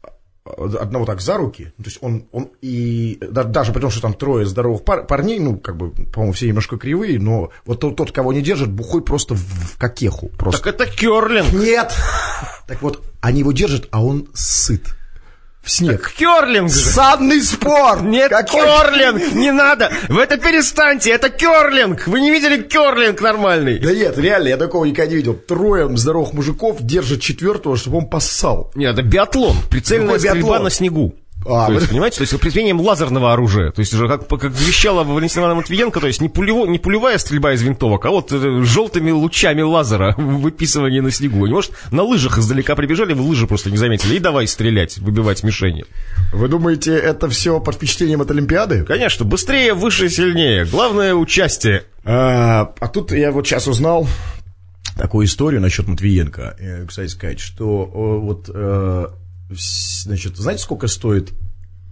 одного 0.58 1.06
так 1.06 1.22
за 1.22 1.38
руки, 1.38 1.72
ну, 1.78 1.84
то 1.84 1.90
есть 1.90 1.98
он, 2.02 2.26
он 2.32 2.50
и 2.62 3.18
да- 3.22 3.44
даже 3.44 3.74
потому, 3.74 3.92
что 3.92 4.02
там 4.02 4.14
трое 4.14 4.46
здоровых 4.46 4.84
пар- 4.84 5.06
парней, 5.06 5.40
ну, 5.40 5.58
как 5.58 5.78
бы, 5.78 5.92
по-моему, 5.92 6.34
все 6.34 6.48
немножко 6.48 6.78
кривые, 6.78 7.20
но 7.20 7.50
вот 7.66 7.80
тот, 7.80 7.96
тот, 7.96 8.12
кого 8.12 8.34
не 8.34 8.42
держит, 8.42 8.70
бухой 8.72 9.02
просто 9.04 9.36
в, 9.36 9.40
в 9.40 9.78
какеху. 9.78 10.30
Просто. 10.38 10.64
Так 10.64 10.76
это 10.76 10.86
керлинг. 10.92 11.52
Нет! 11.54 11.94
Так 12.68 12.82
вот, 12.82 13.04
они 13.22 13.40
его 13.40 13.52
держат, 13.52 13.88
а 13.92 14.04
он 14.04 14.28
сыт. 14.34 14.96
В 15.62 15.70
снег. 15.70 16.12
Керлинг 16.18 16.70
же. 16.72 16.76
Санный 16.80 17.40
спорт! 17.42 18.02
Нет, 18.02 18.30
Какой- 18.32 18.62
керлинг, 18.62 19.34
не 19.34 19.52
надо. 19.52 19.92
Вы 20.10 20.22
это 20.24 20.38
перестаньте, 20.38 21.12
это 21.12 21.30
керлинг. 21.30 22.08
Вы 22.08 22.20
не 22.20 22.32
видели 22.32 22.64
керлинг 22.64 23.22
нормальный? 23.22 23.78
Да 23.78 23.94
нет, 23.94 24.18
реально, 24.18 24.48
я 24.48 24.58
такого 24.58 24.86
никогда 24.86 25.12
не 25.12 25.18
видел. 25.18 25.36
Трое 25.36 25.88
здоровых 25.96 26.34
мужиков 26.34 26.82
держат 26.82 27.22
четвертого, 27.22 27.78
чтобы 27.78 28.00
он 28.00 28.10
поссал. 28.10 28.72
Нет, 28.74 28.94
это 28.94 29.04
биатлон, 29.04 29.56
прицельная 29.70 30.18
стрельба 30.18 30.36
биатлон? 30.40 30.64
на 30.64 30.70
снегу. 30.72 31.14
А, 31.46 31.68
то 31.68 31.74
есть, 31.74 31.90
понимаете, 31.90 32.18
то 32.18 32.22
есть 32.24 32.40
применением 32.40 32.82
лазерного 32.82 33.34
оружия. 33.34 33.72
То 33.72 33.80
есть 33.80 33.94
уже 33.94 34.08
как, 34.08 34.28
как 34.28 34.52
вещала 34.52 35.04
Валентина 35.04 35.42
Ивановна 35.42 35.62
Матвиенко, 35.62 36.00
то 36.00 36.08
есть 36.08 36.22
не, 36.22 36.30
пулево, 36.30 36.66
не 36.66 36.80
пулевая 36.80 37.18
стрельба 37.18 37.54
из 37.54 37.62
винтовок, 37.62 38.06
а 38.06 38.10
вот 38.10 38.32
э, 38.32 38.64
желтыми 38.64 39.12
лучами 39.12 39.62
лазера 39.62 40.16
выписывание 40.18 41.02
на 41.02 41.12
снегу. 41.12 41.46
И, 41.46 41.50
может, 41.50 41.72
на 41.92 42.04
лыжах 42.04 42.38
издалека 42.38 42.76
прибежали, 42.76 43.14
вы 43.14 43.24
лыжи 43.24 43.48
просто 43.48 43.72
не 43.72 43.78
заметили, 43.78 44.16
и 44.16 44.20
давай 44.20 44.48
стрелять, 44.48 44.98
выбивать 44.98 45.44
мишени. 45.44 45.86
Вы 46.32 46.48
думаете, 46.48 46.96
это 46.96 47.30
все 47.30 47.60
под 47.60 47.76
впечатлением 47.76 48.22
от 48.22 48.32
Олимпиады? 48.32 48.84
Конечно, 48.84 49.26
быстрее, 49.26 49.74
выше, 49.74 50.10
сильнее. 50.10 50.66
Главное 50.66 51.14
участие. 51.14 51.84
А, 52.04 52.74
а 52.80 52.88
тут 52.88 53.12
я 53.12 53.32
вот 53.32 53.48
сейчас 53.48 53.68
узнал 53.68 54.08
такую 54.98 55.26
историю 55.26 55.62
насчет 55.62 55.88
Матвиенко. 55.88 56.56
Э, 56.60 56.86
Кстати 56.86 57.10
сказать, 57.10 57.40
что 57.40 57.86
вот, 57.86 58.50
э, 58.54 59.08
значит, 59.52 60.38
знаете, 60.38 60.64
сколько 60.64 60.88
стоит 60.88 61.34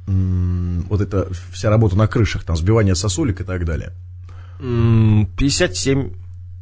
м, 0.07 0.85
вот 0.89 1.01
эта 1.01 1.29
вся 1.51 1.69
работа 1.69 1.95
на 1.95 2.07
крышах, 2.07 2.43
там, 2.43 2.55
сбивание 2.55 2.95
сосулек 2.95 3.41
и 3.41 3.43
так 3.43 3.65
далее? 3.65 3.93
М, 4.59 5.27
57 5.37 6.13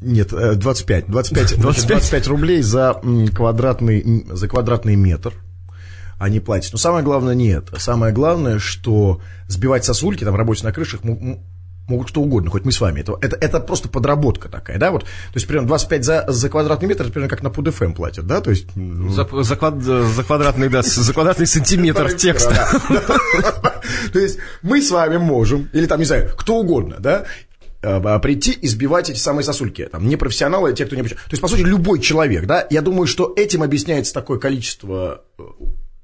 Нет, 0.02 0.32
э, 0.32 0.56
25. 0.56 1.08
25, 1.08 1.42
значит, 1.42 1.62
25? 1.62 1.88
25 1.88 2.28
рублей 2.28 2.62
за 2.62 3.02
квадратный, 3.34 4.26
за 4.30 4.48
квадратный 4.48 4.96
метр 4.96 5.34
они 6.20 6.40
платят. 6.40 6.74
Но 6.74 6.78
самое 6.80 7.04
главное 7.04 7.36
не 7.36 7.50
это. 7.50 7.80
Самое 7.80 8.14
главное, 8.14 8.60
что 8.60 9.22
сбивать 9.48 9.86
сосульки, 9.86 10.24
там, 10.24 10.36
работать 10.36 10.64
на 10.64 10.72
крышах, 10.72 11.02
могут 11.88 12.10
что 12.10 12.22
угодно, 12.22 12.52
хоть 12.52 12.66
мы 12.66 12.72
с 12.72 12.82
вами. 12.82 13.02
Это, 13.02 13.18
это, 13.22 13.38
это 13.40 13.60
просто 13.60 13.90
подработка 13.90 14.50
такая, 14.50 14.78
да, 14.78 14.92
вот. 14.92 15.04
То 15.04 15.10
есть, 15.36 15.48
примерно 15.48 15.68
25 15.68 16.04
за, 16.04 16.26
за 16.28 16.50
квадратный 16.50 16.88
метр, 16.88 17.04
это 17.04 17.12
примерно 17.12 17.30
как 17.30 17.44
на 17.44 17.50
ПУДФМ 17.50 17.94
платят, 17.94 18.28
да, 18.28 18.42
то 18.42 18.50
есть... 18.50 18.68
ну, 18.76 19.10
за, 19.10 19.28
за 19.44 19.56
квад- 19.56 19.82
за 19.82 20.24
квадратный, 20.24 20.70
да, 20.70 20.82
за 20.82 21.14
квадратный 21.14 21.48
сантиметр 21.48 22.14
текста. 22.14 22.68
То 24.14 24.20
есть 24.20 24.40
мы 24.62 24.82
с 24.82 24.92
вами 24.92 25.18
можем, 25.18 25.70
или 25.74 25.86
там, 25.86 26.00
не 26.00 26.06
знаю, 26.06 26.30
кто 26.36 26.58
угодно, 26.58 26.98
да, 27.00 27.26
э, 27.82 28.20
прийти 28.20 28.52
и 28.52 28.68
сбивать 28.68 29.10
эти 29.10 29.20
самые 29.20 29.44
сосульки. 29.44 29.86
Там, 29.86 30.08
не 30.08 30.16
профессионалы, 30.16 30.72
а 30.72 30.74
те, 30.74 30.86
кто 30.86 30.96
не... 30.96 31.02
обучен. 31.02 31.18
То 31.18 31.32
есть, 31.32 31.42
по 31.42 31.48
сути, 31.48 31.62
любой 31.62 32.00
человек, 32.00 32.46
да, 32.46 32.66
я 32.70 32.82
думаю, 32.82 33.08
что 33.08 33.34
этим 33.36 33.64
объясняется 33.64 34.14
такое 34.14 34.40
количество 34.40 35.24
э, 35.38 35.44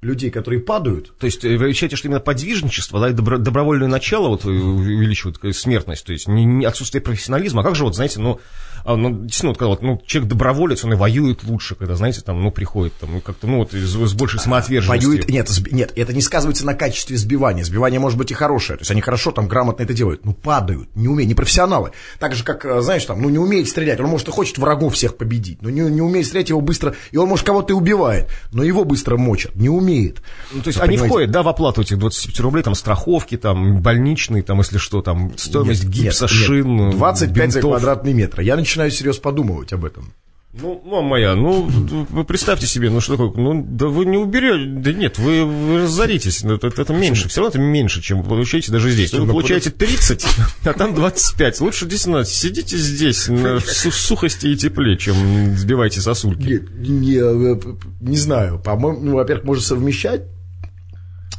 людей, 0.04 0.30
которые 0.30 0.60
падают. 0.60 1.12
То 1.18 1.26
есть 1.26 1.44
э, 1.44 1.56
вы 1.56 1.70
ощущаете, 1.70 1.96
что 1.96 2.08
именно 2.08 2.20
подвижничество, 2.20 3.00
да, 3.00 3.10
и 3.10 3.12
добро- 3.12 3.38
добровольное 3.38 3.88
начало 3.88 4.28
вот, 4.28 4.44
э, 4.44 4.48
увеличивает 4.48 5.38
э, 5.42 5.52
смертность, 5.52 6.04
то 6.04 6.12
есть 6.12 6.28
не, 6.28 6.44
не 6.44 6.64
отсутствие 6.64 7.02
профессионализма. 7.02 7.62
А 7.62 7.64
как 7.64 7.74
же 7.74 7.84
вот, 7.84 7.94
знаете, 7.94 8.20
ну, 8.20 8.40
а, 8.84 8.96
ну, 8.96 9.10
действительно, 9.10 9.50
вот, 9.50 9.58
когда 9.58 9.68
вот, 9.70 9.82
ну, 9.82 10.02
человек 10.06 10.28
доброволец, 10.28 10.84
он 10.84 10.92
и 10.92 10.96
воюет 10.96 11.42
лучше, 11.44 11.74
когда, 11.74 11.94
знаете, 11.96 12.20
там, 12.20 12.42
ну, 12.42 12.50
приходит 12.50 12.92
там, 13.00 13.14
ну, 13.14 13.20
как-то, 13.22 13.46
ну, 13.46 13.58
вот, 13.58 13.72
с, 13.72 13.76
с 13.76 14.12
большей 14.12 14.40
самоотверженностью. 14.40 15.08
Воюет, 15.10 15.28
нет, 15.30 15.48
сби- 15.48 15.74
нет, 15.74 15.92
это 15.96 16.12
не 16.12 16.20
сказывается 16.20 16.66
на 16.66 16.74
качестве 16.74 17.16
сбивания. 17.16 17.64
Сбивание 17.64 17.98
может 17.98 18.18
быть 18.18 18.30
и 18.30 18.34
хорошее, 18.34 18.76
то 18.76 18.82
есть 18.82 18.90
они 18.90 19.00
хорошо 19.00 19.32
там 19.32 19.48
грамотно 19.48 19.82
это 19.84 19.94
делают, 19.94 20.26
но 20.26 20.34
падают, 20.34 20.94
не 20.94 21.08
умеют, 21.08 21.28
не 21.28 21.34
профессионалы. 21.34 21.92
Так 22.18 22.34
же, 22.34 22.44
как, 22.44 22.82
знаешь, 22.82 23.06
там, 23.06 23.22
ну 23.22 23.30
не 23.30 23.38
умеет 23.38 23.68
стрелять, 23.68 24.00
он 24.00 24.06
может 24.06 24.28
и 24.28 24.30
хочет 24.30 24.58
врагов 24.58 24.94
всех 24.94 25.16
победить, 25.16 25.62
но 25.62 25.70
не, 25.70 25.80
не 25.80 26.02
умеет 26.02 26.26
стрелять 26.26 26.50
его 26.50 26.60
быстро, 26.60 26.94
и 27.10 27.16
он 27.16 27.28
может 27.28 27.46
кого-то 27.46 27.72
и 27.72 27.76
убивает, 27.76 28.28
но 28.52 28.62
его 28.62 28.84
быстро 28.84 29.16
мочат, 29.16 29.54
не 29.54 29.70
умеет. 29.70 29.93
Ну, 30.52 30.60
то 30.62 30.68
есть 30.68 30.78
они 30.78 30.88
понимаете? 30.96 31.08
входят, 31.08 31.30
да, 31.30 31.42
в 31.42 31.48
оплату 31.48 31.82
этих 31.82 31.98
25 31.98 32.40
рублей, 32.40 32.62
там, 32.62 32.74
страховки, 32.74 33.36
там, 33.36 33.80
больничные, 33.80 34.42
там, 34.42 34.58
если 34.58 34.78
что, 34.78 35.02
там, 35.02 35.32
стоимость 35.36 35.84
Нет, 35.84 35.92
гипса, 35.92 36.24
нет, 36.24 36.32
нет. 36.32 36.46
шин, 36.46 36.90
25 36.90 37.52
за 37.52 37.58
бинтов. 37.60 37.62
квадратный 37.62 38.12
метр. 38.12 38.40
Я 38.40 38.56
начинаю 38.56 38.90
серьезно 38.90 39.22
подумывать 39.22 39.72
об 39.72 39.84
этом. 39.84 40.12
Ну, 40.60 40.80
мама 40.84 41.08
моя, 41.08 41.34
ну, 41.34 41.62
вы 41.62 42.24
представьте 42.24 42.66
себе, 42.68 42.88
ну 42.88 43.00
что 43.00 43.16
такое, 43.16 43.32
ну, 43.42 43.66
да 43.68 43.86
вы 43.86 44.04
не 44.06 44.16
уберете, 44.16 44.66
да 44.70 44.92
нет, 44.92 45.18
вы, 45.18 45.44
вы 45.44 45.82
разоритесь, 45.82 46.44
ну, 46.44 46.54
это, 46.54 46.68
это 46.68 46.92
меньше, 46.92 47.28
все 47.28 47.40
равно 47.40 47.50
это 47.50 47.58
меньше, 47.58 48.00
чем 48.00 48.22
вы 48.22 48.28
получаете 48.28 48.70
даже 48.70 48.90
здесь. 48.92 49.12
Вы 49.12 49.26
Ну, 49.26 49.32
получаете 49.32 49.70
30, 49.70 50.24
а 50.64 50.72
там 50.74 50.94
25. 50.94 51.60
Лучше 51.60 51.86
действительно 51.86 52.24
сидите 52.24 52.76
здесь 52.76 53.26
на, 53.26 53.58
в 53.58 53.66
су- 53.68 53.90
сухости 53.90 54.46
и 54.46 54.56
тепле, 54.56 54.96
чем 54.96 55.56
сбивайте 55.56 56.00
сосульки. 56.00 56.62
Не, 56.72 56.88
не, 56.88 57.16
э, 57.16 57.60
не 58.00 58.16
знаю, 58.16 58.60
по-моему, 58.60 59.00
ну, 59.00 59.14
во-первых, 59.16 59.44
можно 59.46 59.62
совмещать, 59.64 60.22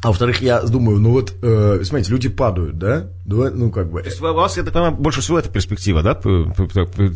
а 0.06 0.10
во-вторых, 0.10 0.40
я 0.40 0.62
думаю, 0.62 1.00
ну 1.00 1.10
вот, 1.10 1.34
э, 1.42 1.80
смотрите, 1.84 2.12
люди 2.12 2.30
падают, 2.30 2.78
да? 2.78 3.10
Ну, 3.26 3.50
ну, 3.50 3.72
как 3.72 3.90
бы... 3.90 4.04
То 4.04 4.10
есть 4.10 4.22
вас, 4.22 4.56
я 4.56 4.62
так 4.62 4.72
понимаю, 4.72 4.94
больше 4.94 5.22
всего 5.22 5.40
эта 5.40 5.50
перспектива, 5.50 6.04
да, 6.04 6.22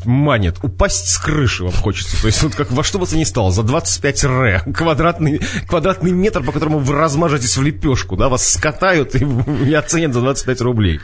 манит. 0.06 0.56
Упасть 0.64 1.08
с 1.08 1.20
крыши 1.20 1.64
вам 1.64 1.72
хочется. 1.72 2.20
То 2.20 2.26
есть 2.26 2.42
вот 2.42 2.56
как 2.56 2.72
во 2.72 2.84
что 2.84 2.98
бы 2.98 3.06
то 3.06 3.16
ни 3.16 3.26
стало, 3.26 3.52
за 3.52 3.62
25 3.62 4.24
ре, 4.24 4.64
квадратный, 4.74 5.40
квадратный 5.68 6.10
метр, 6.14 6.42
по 6.42 6.52
которому 6.52 6.80
вы 6.80 6.96
размажетесь 6.96 7.58
в 7.58 7.62
лепешку, 7.62 8.18
да, 8.18 8.28
вас 8.28 8.54
скатают 8.54 9.14
и, 9.14 9.24
и 9.68 9.74
оценят 9.76 10.16
за 10.16 10.22
25 10.22 10.62
рублей. 10.62 11.00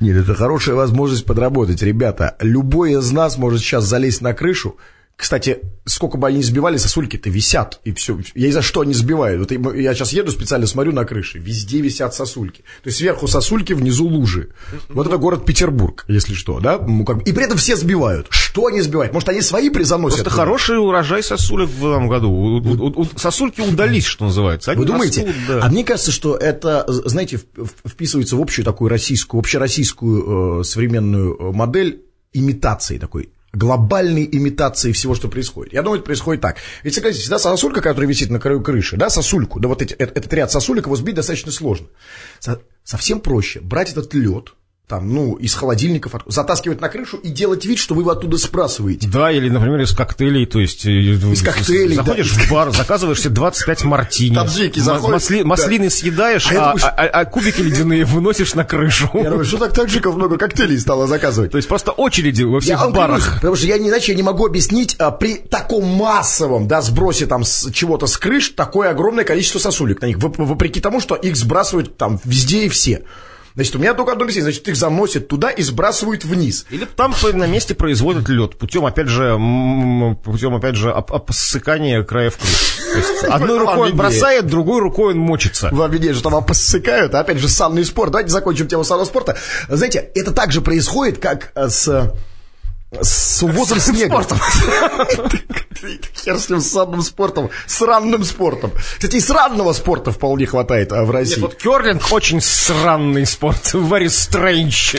Нет, 0.00 0.16
это 0.16 0.34
хорошая 0.34 0.74
возможность 0.74 1.26
подработать. 1.26 1.82
Ребята, 1.82 2.36
любой 2.40 2.92
из 2.92 3.12
нас 3.12 3.36
может 3.36 3.60
сейчас 3.60 3.84
залезть 3.84 4.22
на 4.22 4.32
крышу, 4.32 4.78
Кстати, 5.16 5.60
сколько 5.86 6.18
бы 6.18 6.28
они 6.28 6.42
сбивали, 6.42 6.76
сосульки-то 6.76 7.30
висят, 7.30 7.80
и 7.84 7.92
все. 7.92 8.18
Я 8.34 8.46
не 8.46 8.52
знаю, 8.52 8.62
что 8.62 8.82
они 8.82 8.92
сбивают. 8.92 9.50
Вот 9.50 9.74
я 9.74 9.94
сейчас 9.94 10.12
еду 10.12 10.30
специально, 10.30 10.66
смотрю 10.66 10.92
на 10.92 11.06
крыше, 11.06 11.38
везде 11.38 11.80
висят 11.80 12.14
сосульки. 12.14 12.62
То 12.82 12.88
есть 12.88 12.98
сверху 12.98 13.26
сосульки, 13.26 13.72
внизу 13.72 14.06
лужи. 14.06 14.50
Вот 14.90 15.06
это 15.06 15.16
город 15.16 15.46
Петербург, 15.46 16.04
если 16.06 16.34
что, 16.34 16.60
да? 16.60 16.84
И 17.24 17.32
при 17.32 17.44
этом 17.44 17.56
все 17.56 17.76
сбивают. 17.76 18.26
Что 18.28 18.66
они 18.66 18.82
сбивают? 18.82 19.14
Может, 19.14 19.30
они 19.30 19.40
свои 19.40 19.70
призаносят? 19.70 20.18
Просто 20.18 20.30
туда? 20.30 20.42
хороший 20.44 20.78
урожай 20.78 21.22
сосулек 21.22 21.70
в 21.70 21.86
этом 21.86 22.08
году. 22.08 23.08
Сосульки 23.16 23.62
удались, 23.62 24.04
что 24.04 24.26
называется. 24.26 24.72
Они 24.72 24.80
Вы 24.80 24.86
думаете? 24.86 25.24
растут, 25.24 25.36
да. 25.48 25.60
А 25.62 25.68
мне 25.70 25.82
кажется, 25.82 26.12
что 26.12 26.36
это, 26.36 26.84
знаете, 26.88 27.40
вписывается 27.86 28.36
в 28.36 28.40
общую 28.42 28.66
такую 28.66 28.90
российскую, 28.90 29.40
общероссийскую 29.40 30.60
э, 30.60 30.64
современную 30.64 31.36
э, 31.38 31.52
модель 31.52 32.02
имитации 32.34 32.98
такой 32.98 33.30
глобальной 33.56 34.28
имитации 34.30 34.92
всего, 34.92 35.14
что 35.14 35.28
происходит. 35.28 35.72
Я 35.72 35.82
думаю, 35.82 35.98
это 35.98 36.06
происходит 36.06 36.42
так. 36.42 36.56
Ведь 36.82 36.94
согласитесь, 36.94 37.28
да, 37.28 37.38
сосулька, 37.38 37.80
которая 37.80 38.08
висит 38.08 38.30
на 38.30 38.38
краю 38.38 38.62
крыши, 38.62 38.96
да, 38.96 39.10
сосульку, 39.10 39.60
да, 39.60 39.68
вот 39.68 39.82
эти, 39.82 39.94
э- 39.94 40.04
этот 40.04 40.32
ряд 40.32 40.50
сосулек, 40.50 40.86
его 40.86 40.96
сбить 40.96 41.14
достаточно 41.14 41.52
сложно. 41.52 41.86
Со- 42.38 42.60
совсем 42.84 43.20
проще 43.20 43.60
брать 43.60 43.92
этот 43.92 44.12
лед, 44.14 44.54
там, 44.88 45.12
ну, 45.12 45.34
из 45.34 45.52
холодильников, 45.54 46.12
затаскивать 46.26 46.80
на 46.80 46.88
крышу 46.88 47.16
и 47.16 47.28
делать 47.28 47.64
вид, 47.64 47.78
что 47.78 47.94
вы 47.96 48.02
его 48.02 48.10
оттуда 48.12 48.36
сбрасываете. 48.36 49.08
Да, 49.08 49.32
или, 49.32 49.48
например, 49.48 49.80
из 49.80 49.92
коктейлей, 49.92 50.46
то 50.46 50.60
есть... 50.60 50.86
Из 50.86 51.42
коктейлей, 51.42 51.96
Заходишь 51.96 52.32
да. 52.36 52.42
в 52.42 52.50
бар, 52.52 52.70
заказываешь 52.70 53.20
себе 53.20 53.34
25 53.34 53.82
мартини. 53.84 54.34
Таджики 54.36 54.78
заходят, 54.78 55.16
масли- 55.16 55.42
да. 55.42 55.48
Маслины 55.48 55.90
съедаешь, 55.90 56.46
А 56.46 56.50
а, 56.50 56.54
думаю, 56.60 56.78
что- 56.78 56.88
а- 56.90 57.06
а 57.08 57.24
кубики 57.24 57.60
ледяные 57.62 58.04
выносишь 58.04 58.54
на 58.54 58.64
крышу. 58.64 59.10
Я 59.14 59.30
думаю, 59.30 59.44
что 59.44 59.56
так 59.58 59.72
таджиков 59.72 60.14
много 60.14 60.38
коктейлей 60.38 60.78
стало 60.78 61.08
заказывать. 61.08 61.50
То 61.50 61.56
есть 61.58 61.66
просто 61.68 61.90
очереди 61.90 62.44
во 62.44 62.60
всех 62.60 62.78
Я 62.80 62.88
барах. 62.88 63.18
клянусь, 63.22 63.34
потому 63.36 63.56
что 63.56 63.66
я 63.66 63.78
не 63.78 63.88
иначе 63.88 64.12
я 64.12 64.16
не 64.16 64.22
могу 64.22 64.46
объяснить 64.46 64.94
а, 65.00 65.10
при 65.10 65.34
таком 65.34 65.84
массовом, 65.84 66.68
да, 66.68 66.80
сбросе 66.80 67.26
там 67.26 67.42
с 67.42 67.72
чего-то 67.72 68.06
с 68.06 68.16
крыш 68.18 68.50
такое 68.50 68.90
огромное 68.90 69.24
количество 69.24 69.58
сосулек 69.58 70.00
на 70.00 70.06
них, 70.06 70.18
воп- 70.18 70.36
вопреки 70.44 70.80
тому, 70.80 71.00
что 71.00 71.16
их 71.16 71.34
сбрасывают 71.36 71.96
там 71.96 72.20
везде 72.24 72.66
и 72.66 72.68
все. 72.68 73.02
Значит, 73.56 73.74
у 73.74 73.78
меня 73.78 73.94
только 73.94 74.12
одно 74.12 74.24
объяснение, 74.24 74.52
значит, 74.52 74.68
их 74.68 74.76
заносят 74.76 75.28
туда 75.28 75.50
и 75.50 75.62
сбрасывают 75.62 76.24
вниз. 76.24 76.66
Или 76.68 76.84
там 76.84 77.14
на 77.32 77.46
месте 77.46 77.74
производят 77.74 78.28
лед 78.28 78.58
путем, 78.58 78.84
опять 78.84 79.08
же, 79.08 79.34
путем, 80.22 80.54
опять 80.54 80.76
же, 80.76 80.92
оп- 80.92 81.10
обсыкания 81.12 82.02
краев 82.02 82.36
крыш. 82.36 82.78
Одной 83.30 83.58
рукой 83.58 83.90
он 83.90 83.96
бросает, 83.96 84.46
другой 84.46 84.80
рукой 84.80 85.14
он 85.14 85.20
мочится. 85.20 85.70
Вам 85.72 85.90
виднее, 85.90 86.12
что 86.12 86.28
там 86.28 86.44
посыкают, 86.44 87.14
а 87.14 87.20
опять 87.20 87.38
же, 87.38 87.48
санный 87.48 87.86
спорт. 87.86 88.12
Давайте 88.12 88.30
закончим 88.30 88.68
тему 88.68 88.84
санного 88.84 89.06
спорта. 89.06 89.38
Знаете, 89.68 90.10
это 90.14 90.32
также 90.32 90.60
происходит, 90.60 91.18
как 91.18 91.52
э, 91.54 91.70
с, 91.70 92.12
с 92.92 93.42
увозом 93.42 93.80
снега. 93.80 94.24
Хер 96.24 96.38
с 96.38 96.48
ним, 96.48 96.60
с 96.60 96.68
санным 96.68 97.02
спортом, 97.02 97.50
с 97.66 97.82
ранным 97.82 98.24
спортом. 98.24 98.72
Кстати, 98.94 99.16
и 99.16 99.20
сранного 99.20 99.72
спорта 99.72 100.10
вполне 100.10 100.46
хватает 100.46 100.92
а, 100.92 101.04
в 101.04 101.10
России. 101.10 101.34
Нет, 101.34 101.42
вот 101.42 101.54
керлинг 101.56 102.12
очень 102.12 102.40
сранный 102.40 103.26
спорт, 103.26 103.62
very 103.74 104.06
strange. 104.06 104.98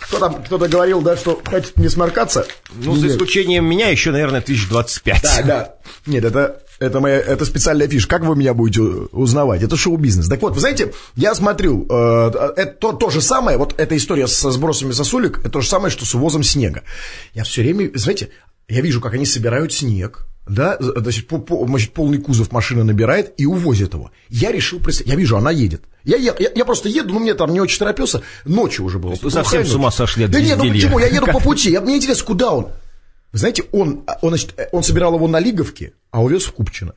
Кто 0.00 0.18
там, 0.18 0.42
кто-то 0.42 0.68
говорил, 0.68 1.00
да, 1.00 1.16
что 1.16 1.40
хочет 1.48 1.76
не 1.78 1.88
сморкаться. 1.88 2.46
Ну, 2.72 2.94
за 2.94 3.06
Нет. 3.06 3.12
исключением 3.12 3.64
меня, 3.64 3.88
еще, 3.88 4.10
наверное, 4.10 4.40
1025. 4.40 5.22
Да, 5.22 5.42
да. 5.42 5.74
Нет, 6.06 6.24
это, 6.24 6.61
это 6.82 7.00
моя, 7.00 7.18
это 7.20 7.44
специальная 7.44 7.88
фишка. 7.88 8.18
Как 8.18 8.28
вы 8.28 8.36
меня 8.36 8.54
будете 8.54 8.80
узнавать? 8.82 9.62
Это 9.62 9.76
шоу-бизнес. 9.76 10.28
Так 10.28 10.42
вот, 10.42 10.54
вы 10.54 10.60
знаете, 10.60 10.92
я 11.16 11.34
смотрю, 11.34 11.86
э, 11.88 12.30
это 12.56 12.72
то, 12.78 12.92
то 12.92 13.10
же 13.10 13.20
самое, 13.20 13.56
вот 13.58 13.74
эта 13.78 13.96
история 13.96 14.26
со 14.26 14.50
сбросами 14.50 14.92
сосулек, 14.92 15.38
это 15.40 15.50
то 15.50 15.60
же 15.60 15.68
самое, 15.68 15.90
что 15.90 16.04
с 16.04 16.14
увозом 16.14 16.42
снега. 16.42 16.82
Я 17.34 17.44
все 17.44 17.62
время, 17.62 17.90
знаете, 17.94 18.30
я 18.68 18.80
вижу, 18.80 19.00
как 19.00 19.14
они 19.14 19.26
собирают 19.26 19.72
снег, 19.72 20.26
да, 20.48 20.76
значит, 20.80 21.28
по- 21.28 21.38
по- 21.38 21.64
значит, 21.66 21.92
полный 21.92 22.18
кузов 22.18 22.50
машина 22.50 22.82
набирает 22.82 23.32
и 23.36 23.46
увозит 23.46 23.94
его. 23.94 24.10
Я 24.28 24.50
решил, 24.50 24.80
я 25.04 25.14
вижу, 25.14 25.36
она 25.36 25.50
едет. 25.52 25.84
Я, 26.04 26.16
я, 26.16 26.34
я 26.38 26.64
просто 26.64 26.88
еду, 26.88 27.14
ну 27.14 27.20
мне 27.20 27.34
там 27.34 27.52
не 27.52 27.60
очень 27.60 27.78
торопился, 27.78 28.22
ночью 28.44 28.84
уже 28.84 28.98
было. 28.98 29.14
совсем 29.14 29.30
Плохая 29.42 29.64
с 29.64 29.74
ума 29.74 29.90
сошли 29.92 30.26
Да 30.26 30.40
нет, 30.40 30.58
ну 30.58 30.68
почему? 30.68 30.98
Я 30.98 31.06
еду 31.06 31.26
по 31.26 31.38
пути, 31.40 31.70
я, 31.70 31.80
мне 31.80 31.96
интересно, 31.96 32.24
куда 32.26 32.50
он? 32.52 32.68
Вы 33.32 33.38
знаете, 33.38 33.64
он, 33.72 34.04
он, 34.20 34.30
значит, 34.30 34.54
он 34.72 34.82
собирал 34.82 35.14
его 35.14 35.26
на 35.26 35.40
Лиговке, 35.40 35.94
а 36.10 36.22
увез 36.22 36.44
в 36.44 36.52
Купчино. 36.52 36.94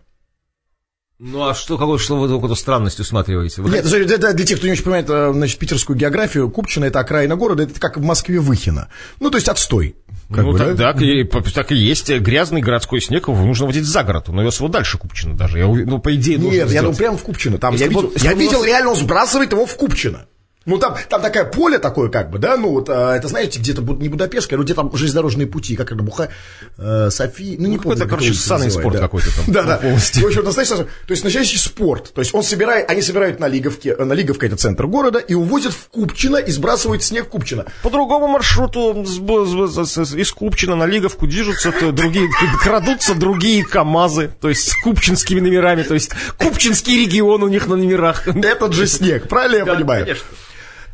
Ну, 1.17 1.47
а 1.47 1.53
что, 1.53 1.77
какой, 1.77 1.97
что 1.97 2.17
вы 2.17 2.27
какую-то 2.27 2.55
странность 2.55 2.99
усматриваете? 2.99 3.61
Вы 3.61 3.69
Нет, 3.69 3.85
это 3.85 4.17
для, 4.17 4.33
для 4.33 4.45
тех, 4.45 4.57
кто 4.57 4.67
не 4.67 4.73
очень 4.73 4.83
понимает, 4.83 5.09
э, 5.09 5.31
значит, 5.31 5.57
питерскую 5.57 5.97
географию, 5.97 6.49
Купчино 6.49 6.83
это 6.83 6.99
окраина 6.99 7.37
города, 7.37 7.63
это 7.63 7.79
как 7.79 7.95
в 7.95 8.03
Москве 8.03 8.41
Выхино. 8.41 8.89
Ну, 9.21 9.31
то 9.31 9.37
есть 9.37 9.47
отстой. 9.47 9.95
Как 10.27 10.43
ну, 10.43 10.51
бы, 10.51 10.57
так, 10.57 10.75
да? 10.75 10.91
так, 10.91 11.01
и, 11.01 11.23
так 11.23 11.71
и 11.71 11.75
есть. 11.75 12.11
Грязный 12.11 12.59
городской 12.59 12.99
снег 12.99 13.29
его 13.29 13.45
нужно 13.45 13.65
водить 13.65 13.85
за 13.85 14.03
город. 14.03 14.27
Он 14.27 14.39
увез 14.39 14.57
его 14.57 14.67
дальше 14.67 14.97
Купчино 14.97 15.37
даже. 15.37 15.59
Я, 15.59 15.67
ну, 15.67 15.99
по 15.99 16.13
идее, 16.13 16.37
Нет, 16.37 16.53
я 16.53 16.67
сделать. 16.67 16.81
думаю, 16.81 16.97
прямо 16.97 17.17
в 17.17 17.23
Купчино. 17.23 17.59
Там 17.59 17.71
Если 17.75 17.85
я 17.85 17.89
видел, 17.89 18.07
он- 18.07 18.11
если 18.11 18.25
я 18.27 18.33
он 18.33 18.39
видел 18.39 18.57
вас- 18.57 18.67
реально, 18.67 18.89
он 18.89 18.97
сбрасывает 18.97 19.51
его 19.53 19.65
в 19.65 19.75
Купчино. 19.77 20.25
Ну, 20.65 20.79
там, 20.79 20.95
там 21.09 21.21
такое 21.21 21.45
поле 21.45 21.77
такое, 21.77 22.09
как 22.09 22.31
бы, 22.31 22.39
да, 22.39 22.57
ну, 22.57 22.69
вот, 22.69 22.89
а, 22.89 23.15
это, 23.15 23.27
знаете, 23.27 23.59
где-то, 23.59 23.81
не 23.81 24.09
Будапештская, 24.09 24.57
но 24.57 24.63
где 24.63 24.73
там 24.73 24.95
железнодорожные 24.95 25.45
пути, 25.45 25.75
как 25.75 25.91
это, 25.91 26.01
Буха, 26.01 26.29
э, 26.77 27.09
Софи, 27.11 27.55
ну, 27.59 27.67
не 27.67 27.77
какой-то, 27.77 28.01
помню, 28.01 28.09
как 28.09 28.19
короче, 28.19 28.33
ссаный 28.33 28.71
спорт 28.71 28.95
да. 28.95 29.01
какой-то 29.01 29.27
там 29.35 29.45
Да, 29.53 29.63
да. 29.63 29.77
полностью. 29.77 30.23
В 30.23 30.25
общем, 30.25 30.43
настоящий, 30.43 30.75
то 30.75 30.87
есть, 31.09 31.23
настоящий 31.23 31.57
спорт. 31.57 32.11
То 32.13 32.21
есть, 32.21 32.33
он 32.33 32.41
собирает, 32.41 32.89
они 32.89 33.03
собирают 33.03 33.39
на 33.39 33.47
Лиговке, 33.47 33.95
э, 33.95 34.03
на 34.03 34.13
Лиговке, 34.13 34.47
это 34.47 34.55
центр 34.55 34.87
города, 34.87 35.19
и 35.19 35.35
увозят 35.35 35.73
в 35.73 35.87
Купчино 35.89 36.37
и 36.37 36.49
сбрасывают 36.49 37.03
снег 37.03 37.27
в 37.27 37.29
Купчино. 37.29 37.65
По 37.83 37.91
другому 37.91 38.27
маршруту 38.27 39.03
из 39.03 40.31
Купчина 40.31 40.75
на 40.75 40.87
Лиговку 40.87 41.27
движутся 41.27 41.71
другие, 41.91 42.27
крадутся 42.63 43.13
другие 43.13 43.63
КАМАЗы, 43.63 44.31
то 44.41 44.49
есть 44.49 44.71
с 44.71 44.75
купчинскими 44.81 45.39
номерами, 45.39 45.83
то 45.83 45.93
есть 45.93 46.09
Купчинский 46.37 47.03
регион 47.03 47.43
у 47.43 47.47
них 47.47 47.67
на 47.67 47.75
номерах. 47.75 48.27
Этот 48.27 48.73
же 48.73 48.87
снег, 48.87 49.27
правильно 49.27 49.57
я 49.57 49.65
понимаю? 49.65 50.05
конечно. 50.05 50.25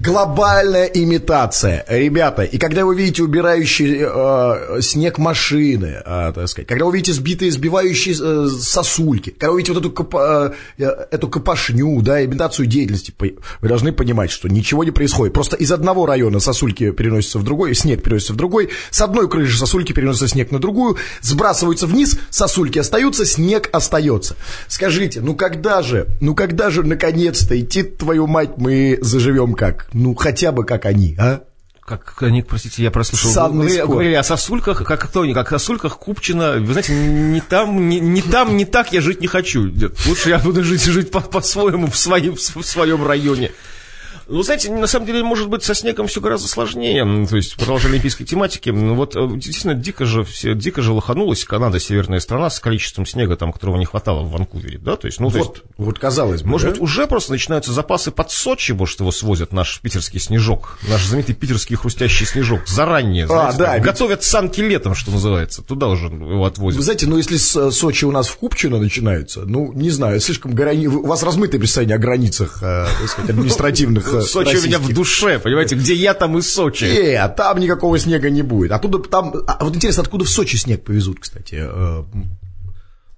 Глобальная 0.04 0.86
имитация, 0.86 1.86
ребята. 1.88 2.42
И 2.42 2.58
когда 2.58 2.86
вы 2.86 2.96
видите 2.96 3.22
убирающие 3.22 4.10
э, 4.12 4.82
снег 4.82 5.20
машины, 5.20 6.02
э, 6.04 6.32
так 6.34 6.48
сказать, 6.48 6.68
когда 6.68 6.86
вы 6.86 6.94
видите 6.94 7.14
сбитые, 7.14 7.52
сбивающие 7.52 8.16
э, 8.20 8.48
сосульки, 8.48 9.30
когда 9.30 9.52
вы 9.52 9.60
видите 9.60 9.74
вот 9.74 9.86
эту, 9.86 9.92
копа- 9.92 10.56
э, 10.80 10.84
эту 11.12 11.28
копошню, 11.28 12.02
да, 12.02 12.26
имитацию 12.26 12.66
деятельности, 12.66 13.14
вы 13.20 13.68
должны 13.68 13.92
понимать, 13.92 14.32
что 14.32 14.48
ничего 14.48 14.84
не 14.84 14.90
происходит. 14.90 15.36
Просто 15.36 15.56
из 15.56 15.72
одного 15.72 16.08
района 16.08 16.40
сосульки 16.40 16.90
переносятся 16.90 17.38
в 17.38 17.44
другой, 17.44 17.76
снег 17.76 18.02
переносится 18.02 18.34
в 18.34 18.38
другой, 18.38 18.70
с 18.90 19.02
одной 19.02 19.30
крыши 19.30 19.56
сосульки 19.56 19.94
переносятся 19.94 20.30
снег 20.30 20.50
на 20.50 20.58
другую, 20.58 20.98
сбрасываются 21.22 21.86
вниз, 21.86 22.18
сосульки 22.32 22.80
остаются, 22.80 23.24
снег 23.24 23.70
остается. 23.72 24.36
Скажите, 24.68 25.22
ну 25.22 25.36
когда 25.36 25.84
же, 25.84 26.08
ну 26.22 26.34
когда 26.34 26.72
же 26.72 26.82
наконец-то 26.82 27.60
идти, 27.60 27.84
твою 27.84 28.26
мать, 28.26 28.54
мы 28.58 28.98
заживем 29.02 29.54
как? 29.54 29.91
Ну 29.94 30.16
хотя 30.16 30.52
бы 30.52 30.64
как 30.66 30.86
они, 30.86 31.16
а? 31.20 31.42
Как 31.82 32.22
они, 32.22 32.42
простите, 32.42 32.84
я 32.84 32.92
прослушал. 32.92 33.32
Санный 33.32 33.66
Вы 33.66 33.70
спорт. 33.72 33.90
говорили 33.90 34.14
о 34.14 34.24
сосульках, 34.24 34.84
как 34.86 35.02
кто 35.02 35.26
не, 35.26 35.34
как 35.34 35.52
о 35.52 35.60
сосульках 35.60 35.98
Купчина. 35.98 36.54
Вы 36.60 36.72
знаете, 36.72 36.94
не 36.94 37.42
там, 37.42 37.90
не, 37.90 38.00
не 38.00 38.22
там, 38.22 38.56
не 38.56 38.66
так 38.66 38.94
я 38.94 39.02
жить 39.02 39.20
не 39.20 39.28
хочу. 39.28 39.66
Нет, 39.66 39.94
Лучше 40.06 40.30
я 40.30 40.40
буду 40.40 40.64
жить, 40.64 40.84
жить 40.86 41.12
по- 41.12 41.20
по-своему 41.20 41.88
в 41.88 41.98
своем, 41.98 42.36
в 42.36 42.40
своем 42.40 43.06
районе. 43.06 43.52
Ну, 44.28 44.44
знаете, 44.44 44.72
на 44.72 44.88
самом 44.88 45.06
деле, 45.06 45.24
может 45.24 45.50
быть, 45.50 45.64
со 45.64 45.74
снегом 45.76 46.08
все 46.08 46.22
гораздо 46.22 46.48
сложнее. 46.48 47.28
То 47.28 47.36
есть, 47.36 47.56
продолжая 47.56 47.92
олимпийской 47.92 48.26
тематики. 48.26 48.70
Ну, 48.70 48.96
Вот, 48.96 49.16
э, 49.16 49.28
действительно, 49.36 49.74
дико 49.74 50.06
же, 50.06 50.24
все, 50.24 50.54
дико 50.56 50.82
же 50.82 50.92
лоханулась 50.94 51.44
Канада, 51.46 51.80
северная 51.80 52.20
страна, 52.20 52.50
с 52.50 52.60
количеством 52.60 53.06
снега, 53.06 53.36
там, 53.36 53.52
которого 53.52 53.78
не 53.78 53.86
хватало 53.86 54.22
в 54.24 54.32
Ванкувере, 54.32 54.78
да? 54.78 54.96
То 54.96 55.08
есть, 55.08 55.20
ну, 55.20 55.30
то 55.32 55.38
есть, 55.38 55.50
Вот, 55.50 55.64
вот 55.78 56.00
казалось 56.00 56.42
бы. 56.44 56.50
может 56.50 56.68
да? 56.68 56.72
быть, 56.74 56.82
уже 56.82 57.08
просто 57.08 57.32
начинаются 57.32 57.72
запасы 57.74 58.12
под 58.12 58.32
Сочи, 58.32 58.72
может, 58.74 59.00
его 59.00 59.12
свозят, 59.12 59.52
наш 59.54 59.80
питерский 59.82 60.20
снежок, 60.20 60.78
наш 60.90 61.06
знаменитый 61.06 61.36
питерский 61.36 61.76
хрустящий 61.76 62.26
снежок, 62.26 62.68
заранее, 62.68 63.28
знаете, 63.28 63.56
А, 63.56 63.58
да, 63.60 63.76
ведь- 63.76 63.84
готовят 63.86 64.24
санки 64.24 64.62
летом, 64.62 64.96
что 64.96 65.12
называется, 65.12 65.62
туда 65.62 65.88
уже 65.88 66.06
его 66.06 66.42
Вы 66.42 66.48
отвозят. 66.48 66.82
знаете, 66.82 67.08
ну 67.08 67.18
если 67.18 67.38
с 67.38 67.56
э, 67.56 67.72
Сочи 67.72 68.06
у 68.06 68.12
нас 68.12 68.28
в 68.28 68.38
Купчино 68.38 68.78
начинаются, 68.80 69.42
ну, 69.42 69.72
не 69.74 69.90
знаю, 69.90 70.20
слишком 70.22 70.54
грани... 70.54 70.88
у 70.88 71.06
вас 71.06 71.24
размытое 71.24 71.60
представление 71.60 71.96
о 71.96 72.00
границах, 72.00 72.60
э, 72.62 72.86
так 73.00 73.10
сказать, 73.10 73.30
административных 73.32 74.11
э, 74.18 74.22
Сочи 74.22 74.56
у 74.58 74.62
меня 74.64 74.78
в 74.78 74.82
российских. 74.82 74.96
душе, 74.96 75.40
понимаете, 75.40 75.76
где 75.76 75.94
я, 75.94 76.14
там 76.14 76.38
и 76.38 76.42
Сочи. 76.42 76.86
Не, 76.86 77.16
а 77.16 77.30
там 77.30 77.60
никакого 77.60 77.98
снега 78.00 78.30
не 78.30 78.42
будет. 78.42 78.72
Оттуда 78.72 79.00
там. 79.00 79.34
А 79.48 79.64
вот 79.64 79.76
интересно, 79.76 80.04
откуда 80.04 80.26
в 80.26 80.30
Сочи 80.30 80.56
снег 80.56 80.84
повезут, 80.84 81.20
кстати. 81.20 81.64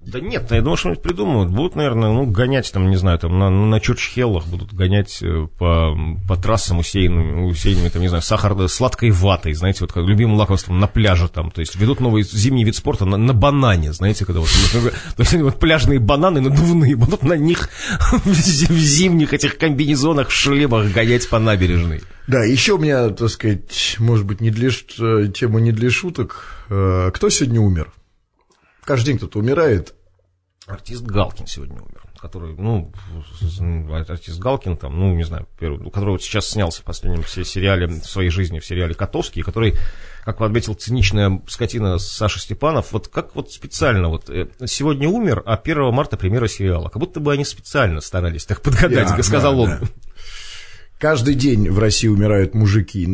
Э, 0.05 0.10
Да 0.12 0.19
нет, 0.19 0.51
я 0.51 0.62
думаю, 0.62 0.77
что-нибудь 0.77 1.01
придумают. 1.01 1.50
Будут, 1.51 1.75
наверное, 1.75 2.10
ну, 2.12 2.25
гонять 2.25 2.72
там, 2.72 2.89
не 2.89 2.95
знаю, 2.95 3.19
там 3.19 3.38
на, 3.39 3.50
на 3.50 3.79
Чурчхеллах 3.79 4.45
будут 4.48 4.74
гонять 4.74 5.19
э, 5.22 5.48
по, 5.57 5.95
по 6.27 6.36
трассам 6.36 6.79
усеянными, 6.79 7.50
усеянными, 7.50 7.89
там, 7.89 8.01
не 8.01 8.07
знаю, 8.07 8.22
сахар, 8.24 8.67
сладкой 8.69 9.12
ватой, 9.12 9.53
знаете, 9.53 9.79
вот 9.81 9.93
как 9.93 10.05
любимым 10.05 10.36
лакомством 10.38 10.79
на 10.79 10.88
пляже 10.88 11.27
там. 11.29 11.51
То 11.51 11.62
есть 11.62 11.75
ведут 11.75 12.00
новый 12.00 12.24
зимний 12.24 12.63
вид 12.63 12.75
спорта 12.75 13.05
на, 13.05 13.17
на 13.17 13.33
банане, 13.33 13.93
знаете, 13.93 14.25
когда 14.25 14.41
вот, 14.41 14.50
то 15.15 15.22
есть 15.24 15.33
вот 15.33 15.60
пляжные 15.60 16.00
бананы 16.00 16.41
надувные 16.41 16.95
будут 16.95 17.24
на 17.24 17.33
них 17.33 17.69
в 18.25 18.33
зи- 18.33 18.67
в 18.67 18.77
зимних 18.77 19.33
этих 19.33 19.57
комбинезонах, 19.57 20.31
шлемах 20.31 20.91
гонять 20.91 21.29
по 21.29 21.39
набережной. 21.39 22.01
Да, 22.27 22.43
еще 22.43 22.74
у 22.74 22.77
меня, 22.77 23.10
так 23.10 23.29
сказать, 23.29 23.98
может 24.00 24.25
быть, 24.25 24.39
не 24.39 24.50
для 24.50 24.69
э, 24.69 25.27
тема 25.33 25.60
не 25.60 25.72
для 25.74 25.89
шуток. 25.89 26.45
Э, 26.69 27.12
Кто 27.13 27.29
сегодня 27.29 27.60
умер? 27.60 27.91
Каждый 28.83 29.07
день 29.07 29.17
кто-то 29.17 29.39
умирает. 29.39 29.93
Артист 30.65 31.03
Галкин 31.03 31.45
сегодня 31.45 31.75
умер, 31.75 32.03
который, 32.21 32.55
ну, 32.55 32.89
артист 34.07 34.39
Галкин, 34.39 34.77
там, 34.77 34.97
ну, 34.97 35.13
не 35.13 35.23
знаю, 35.25 35.45
первый, 35.59 35.83
который 35.91 36.11
вот 36.11 36.23
сейчас 36.23 36.47
снялся 36.47 36.81
в 36.81 36.85
последнем 36.85 37.25
се- 37.25 37.43
сериале 37.43 37.87
в 37.87 38.05
своей 38.05 38.29
жизни, 38.29 38.59
в 38.59 38.65
сериале 38.65 38.93
«Котовский», 38.95 39.41
который, 39.41 39.75
как 40.23 40.39
отметил 40.39 40.73
циничная 40.73 41.41
скотина 41.49 41.97
Саша 41.97 42.39
Степанов, 42.39 42.93
вот 42.93 43.09
как 43.09 43.35
вот 43.35 43.51
специально 43.51 44.07
вот 44.07 44.29
э, 44.29 44.47
сегодня 44.65 45.09
умер, 45.09 45.43
а 45.45 45.57
1 45.57 45.91
марта 45.93 46.15
премьера 46.15 46.47
сериала. 46.47 46.87
Как 46.87 46.97
будто 47.01 47.19
бы 47.19 47.33
они 47.33 47.43
специально 47.43 47.99
старались 47.99 48.45
так 48.45 48.61
подгадать, 48.61 49.09
Да, 49.17 49.21
сказал 49.21 49.55
да, 49.55 49.59
он. 49.61 49.69
да. 49.81 49.87
Каждый 50.97 51.35
день 51.35 51.69
в 51.69 51.77
России 51.77 52.07
умирают 52.07 52.53
мужики, 52.53 53.05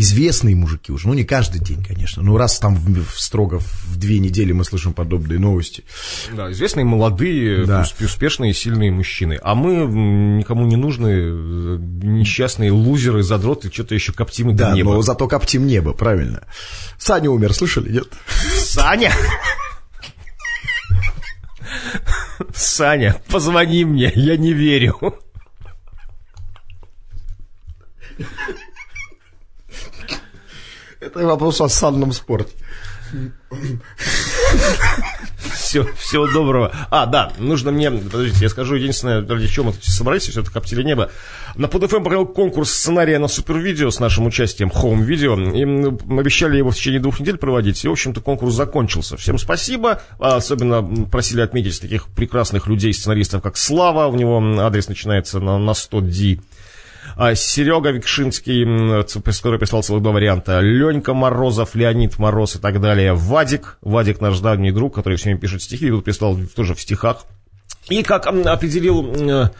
известные 0.00 0.54
мужики 0.54 0.92
уже, 0.92 1.08
ну 1.08 1.14
не 1.14 1.24
каждый 1.24 1.60
день, 1.60 1.82
конечно, 1.82 2.22
ну 2.22 2.36
раз 2.36 2.58
там 2.58 2.74
в- 2.74 3.04
в- 3.04 3.18
строго 3.20 3.58
в 3.60 3.96
две 3.96 4.18
недели 4.18 4.52
мы 4.52 4.64
слышим 4.64 4.92
подобные 4.92 5.38
новости. 5.38 5.84
Да, 6.34 6.50
известные 6.52 6.84
молодые, 6.84 7.64
Да. 7.64 7.82
усп- 7.82 8.04
успешные, 8.04 8.52
сильные 8.54 8.90
мужчины. 8.90 9.38
А 9.42 9.54
мы 9.54 9.74
никому 10.38 10.66
не 10.66 10.76
нужны, 10.76 11.08
э, 11.08 11.78
несчастные 12.02 12.70
лузеры, 12.72 13.22
задроты, 13.22 13.70
что-то 13.72 13.94
еще 13.94 14.12
коптим 14.12 14.50
и 14.50 14.52
до 14.52 14.70
Да, 14.70 14.76
но 14.76 15.00
зато 15.02 15.26
коптим 15.28 15.66
небо, 15.66 15.92
правильно. 15.92 16.46
Саня 16.98 17.30
умер, 17.30 17.54
слышали, 17.54 17.90
нет? 17.92 18.06
Саня! 18.58 19.12
Саня, 22.54 23.16
позвони 23.28 23.84
мне, 23.84 24.12
я 24.14 24.36
не 24.36 24.52
верю. 24.52 24.98
Это 31.16 31.26
вопрос 31.26 31.60
о 31.60 31.68
санном 31.68 32.12
спорте. 32.12 32.52
Все, 35.54 35.84
всего 35.96 36.26
доброго. 36.26 36.72
А, 36.90 37.06
да, 37.06 37.32
нужно 37.38 37.70
мне, 37.70 37.90
подождите, 37.90 38.38
я 38.42 38.48
скажу 38.48 38.74
единственное, 38.74 39.26
ради 39.26 39.46
чего 39.46 39.66
мы 39.66 39.74
собрались, 39.80 40.28
все 40.28 40.40
это 40.40 40.50
коптили 40.50 40.82
небо. 40.82 41.10
На 41.54 41.66
PodFM 41.66 42.04
провел 42.04 42.26
конкурс 42.26 42.70
сценария 42.70 43.18
на 43.18 43.28
супервидео 43.28 43.90
с 43.90 44.00
нашим 44.00 44.26
участием, 44.26 44.70
хоум-видео. 44.70 45.34
И 45.52 45.62
м, 45.62 45.98
мы 46.04 46.20
обещали 46.20 46.56
его 46.56 46.70
в 46.70 46.76
течение 46.76 47.00
двух 47.00 47.20
недель 47.20 47.38
проводить, 47.38 47.84
и, 47.84 47.88
в 47.88 47.92
общем-то, 47.92 48.20
конкурс 48.20 48.54
закончился. 48.54 49.16
Всем 49.16 49.38
спасибо. 49.38 50.02
А 50.18 50.36
Особенно 50.36 51.06
просили 51.06 51.40
отметить 51.40 51.80
таких 51.80 52.08
прекрасных 52.08 52.66
людей, 52.66 52.92
сценаристов, 52.92 53.42
как 53.42 53.56
Слава, 53.56 54.06
у 54.06 54.16
него 54.16 54.42
адрес 54.60 54.88
начинается 54.88 55.40
на, 55.40 55.58
на 55.58 55.70
100D. 55.70 56.40
А, 57.18 57.34
Серега 57.34 57.90
Викшинский, 57.92 58.64
который 59.40 59.58
прислал 59.58 59.82
целых 59.82 60.02
два 60.02 60.12
варианта. 60.12 60.60
Ленька 60.60 61.14
Морозов, 61.14 61.74
Леонид 61.74 62.18
Мороз 62.18 62.56
и 62.56 62.58
так 62.58 62.78
далее. 62.80 63.14
Вадик, 63.14 63.78
Вадик 63.80 64.20
наш 64.20 64.38
давний 64.40 64.70
друг, 64.70 64.94
который 64.94 65.16
все 65.16 65.30
время 65.30 65.40
пишет 65.40 65.62
стихи, 65.62 65.88
тут 65.88 66.04
прислал 66.04 66.36
тоже 66.54 66.74
в 66.74 66.80
стихах. 66.80 67.24
И 67.88 68.02
как 68.02 68.26
определил, 68.26 69.02
м, 69.02 69.50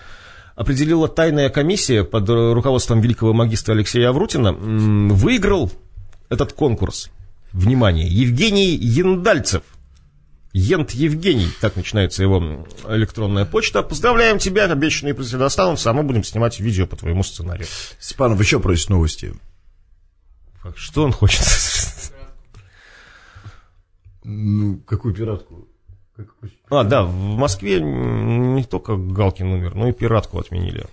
определила 0.54 1.08
тайная 1.08 1.48
комиссия 1.48 2.04
под 2.04 2.28
э, 2.28 2.52
руководством 2.52 3.00
великого 3.00 3.32
магистра 3.32 3.72
Алексея 3.72 4.10
Аврутина, 4.10 4.52
выиграл 4.52 5.72
этот 6.28 6.52
конкурс. 6.52 7.10
Внимание, 7.52 8.06
Евгений 8.06 8.75
Яндальцев. 8.75 9.62
Ент 10.58 10.92
Евгений, 10.92 11.48
так 11.60 11.76
начинается 11.76 12.22
его 12.22 12.66
электронная 12.88 13.44
почта. 13.44 13.82
Поздравляем 13.82 14.38
тебя, 14.38 14.64
обещанные 14.64 15.12
призы 15.12 15.36
достанутся, 15.36 15.90
а 15.90 15.92
мы 15.92 16.02
будем 16.02 16.25
снимать 16.25 16.58
видео 16.60 16.86
по 16.86 16.96
твоему 16.96 17.22
сценарию. 17.22 17.66
Степанов 17.98 18.40
еще 18.40 18.58
просит 18.58 18.88
новости. 18.88 19.34
Что 20.75 21.04
он 21.04 21.12
хочет? 21.12 21.42
Ну, 24.25 24.78
какую 24.86 25.14
пиратку? 25.14 25.68
А, 26.70 26.84
да, 26.84 27.02
в 27.02 27.12
Москве 27.12 27.78
не 27.78 28.64
только 28.64 28.96
Галкин 28.96 29.46
умер, 29.46 29.75
но 29.75 29.88
и 29.88 29.92
пиратку 29.92 30.38
отменили. 30.38 30.86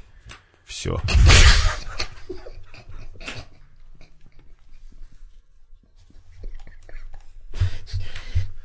Все. 0.66 1.00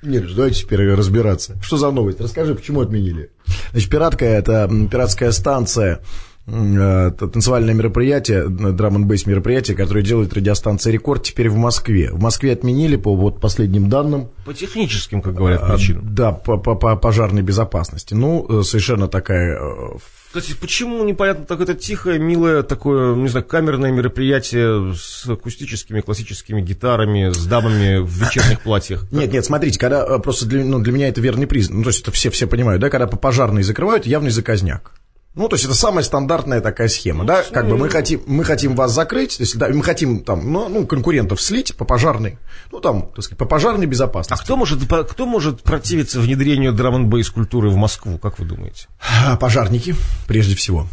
Нет, 0.03 0.33
давайте 0.35 0.63
теперь 0.63 0.95
разбираться. 0.95 1.57
Что 1.61 1.77
за 1.77 1.91
новость? 1.91 2.21
Расскажи, 2.21 2.55
почему 2.55 2.81
отменили? 2.81 3.31
Значит, 3.73 3.91
пиратка 3.91 4.25
это 4.25 4.71
пиратская 4.91 5.33
станция, 5.33 6.01
танцевальное 6.49 7.75
мероприятие, 7.75 8.49
драм 8.49 8.97
н 8.97 9.07
бейс 9.07 9.27
мероприятие, 9.27 9.77
которое 9.77 10.03
делает 10.03 10.33
радиостанция 10.33 10.93
Рекорд 10.93 11.23
теперь 11.23 11.49
в 11.51 11.57
Москве. 11.57 12.11
В 12.11 12.21
Москве 12.21 12.53
отменили 12.53 12.97
по 12.97 13.15
вот 13.15 13.41
последним 13.41 13.89
данным. 13.89 14.29
По 14.47 14.55
техническим, 14.55 15.21
как 15.21 15.35
говорят, 15.35 15.61
А, 15.63 15.75
причинам. 15.75 16.15
Да, 16.15 16.33
по, 16.33 16.57
по- 16.57 16.75
по 16.75 16.97
пожарной 16.97 17.43
безопасности. 17.43 18.15
Ну, 18.15 18.47
э, 18.61 18.63
совершенно 18.63 19.09
такая 19.09 19.59
э, 19.59 19.99
Кстати, 20.29 20.55
почему 20.59 21.05
непонятно 21.05 21.45
так 21.45 21.61
это 21.61 21.75
тихое, 21.75 22.19
милое 22.19 22.63
такое, 22.63 23.15
не 23.15 23.29
знаю, 23.29 23.45
камерное 23.47 23.91
мероприятие 23.93 24.95
с 24.95 25.27
акустическими 25.29 26.01
классическими 26.01 26.61
гитарами, 26.63 27.31
с 27.31 27.45
дамами 27.47 27.99
в 27.99 28.09
вечерних 28.11 28.61
платьях? 28.63 29.07
Нет, 29.11 29.33
нет, 29.33 29.45
смотрите, 29.45 29.79
когда 29.79 30.05
э, 30.05 30.19
просто 30.19 30.47
для, 30.47 30.65
ну, 30.65 30.79
для 30.81 30.93
меня 30.93 31.09
это 31.09 31.21
верный 31.21 31.47
признак, 31.47 31.77
ну, 31.79 31.83
то 31.85 31.91
есть 31.91 32.01
это 32.03 32.11
все, 32.11 32.31
все 32.31 32.47
понимают, 32.47 32.81
да, 32.81 32.89
когда 32.91 33.07
по 33.07 33.17
пожарной 33.19 33.63
закрывают, 33.63 34.07
явный 34.07 34.31
заказняк. 34.31 34.93
Ну, 35.39 35.49
то 35.49 35.55
есть 35.55 35.65
это 35.65 35.75
самая 35.75 36.03
стандартная 36.03 36.61
такая 36.61 36.89
схема, 36.89 37.25
да, 37.25 37.43
как 37.45 37.69
бы 37.69 37.77
мы 37.77 37.89
хотим, 37.89 38.21
мы 38.27 38.45
хотим 38.45 38.75
вас 38.75 38.93
закрыть, 38.93 39.39
если 39.39 39.57
да, 39.57 39.69
мы 39.69 39.83
хотим 39.85 40.25
там, 40.25 40.53
ну, 40.53 40.69
ну, 40.69 40.85
конкурентов 40.87 41.41
слить 41.41 41.77
по 41.77 41.85
пожарной, 41.85 42.39
ну, 42.73 42.81
там, 42.81 43.09
так 43.15 43.25
сказать, 43.25 43.39
по 43.39 43.45
пожарной 43.47 43.87
А 43.87 43.89
безопасности. 43.89 44.45
кто 44.45 44.57
может, 44.57 44.81
кто 44.85 45.27
может 45.27 45.63
противиться 45.63 46.19
внедрению 46.21 46.73
драм 46.73 46.97
н 46.97 47.25
культуры 47.33 47.71
в 47.71 47.77
Москву, 47.77 48.19
как 48.19 48.39
вы 48.41 48.47
думаете? 48.47 48.89
А, 49.27 49.37
Пожарники, 49.37 49.95
прежде 50.27 50.57
всего. 50.57 50.89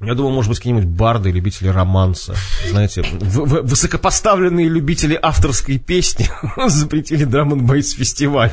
Я 0.00 0.14
думал, 0.14 0.30
может 0.30 0.48
быть, 0.48 0.58
какие-нибудь 0.58 0.86
барды, 0.88 1.30
любители 1.32 1.66
романса. 1.68 2.36
Знаете, 2.70 3.02
в- 3.02 3.18
в- 3.46 3.62
высокопоставленные 3.62 4.68
любители 4.68 5.18
авторской 5.20 5.78
песни 5.78 6.28
запретили 6.68 7.24
драм 7.24 7.52
н 7.52 7.82
фестиваль. 7.82 8.52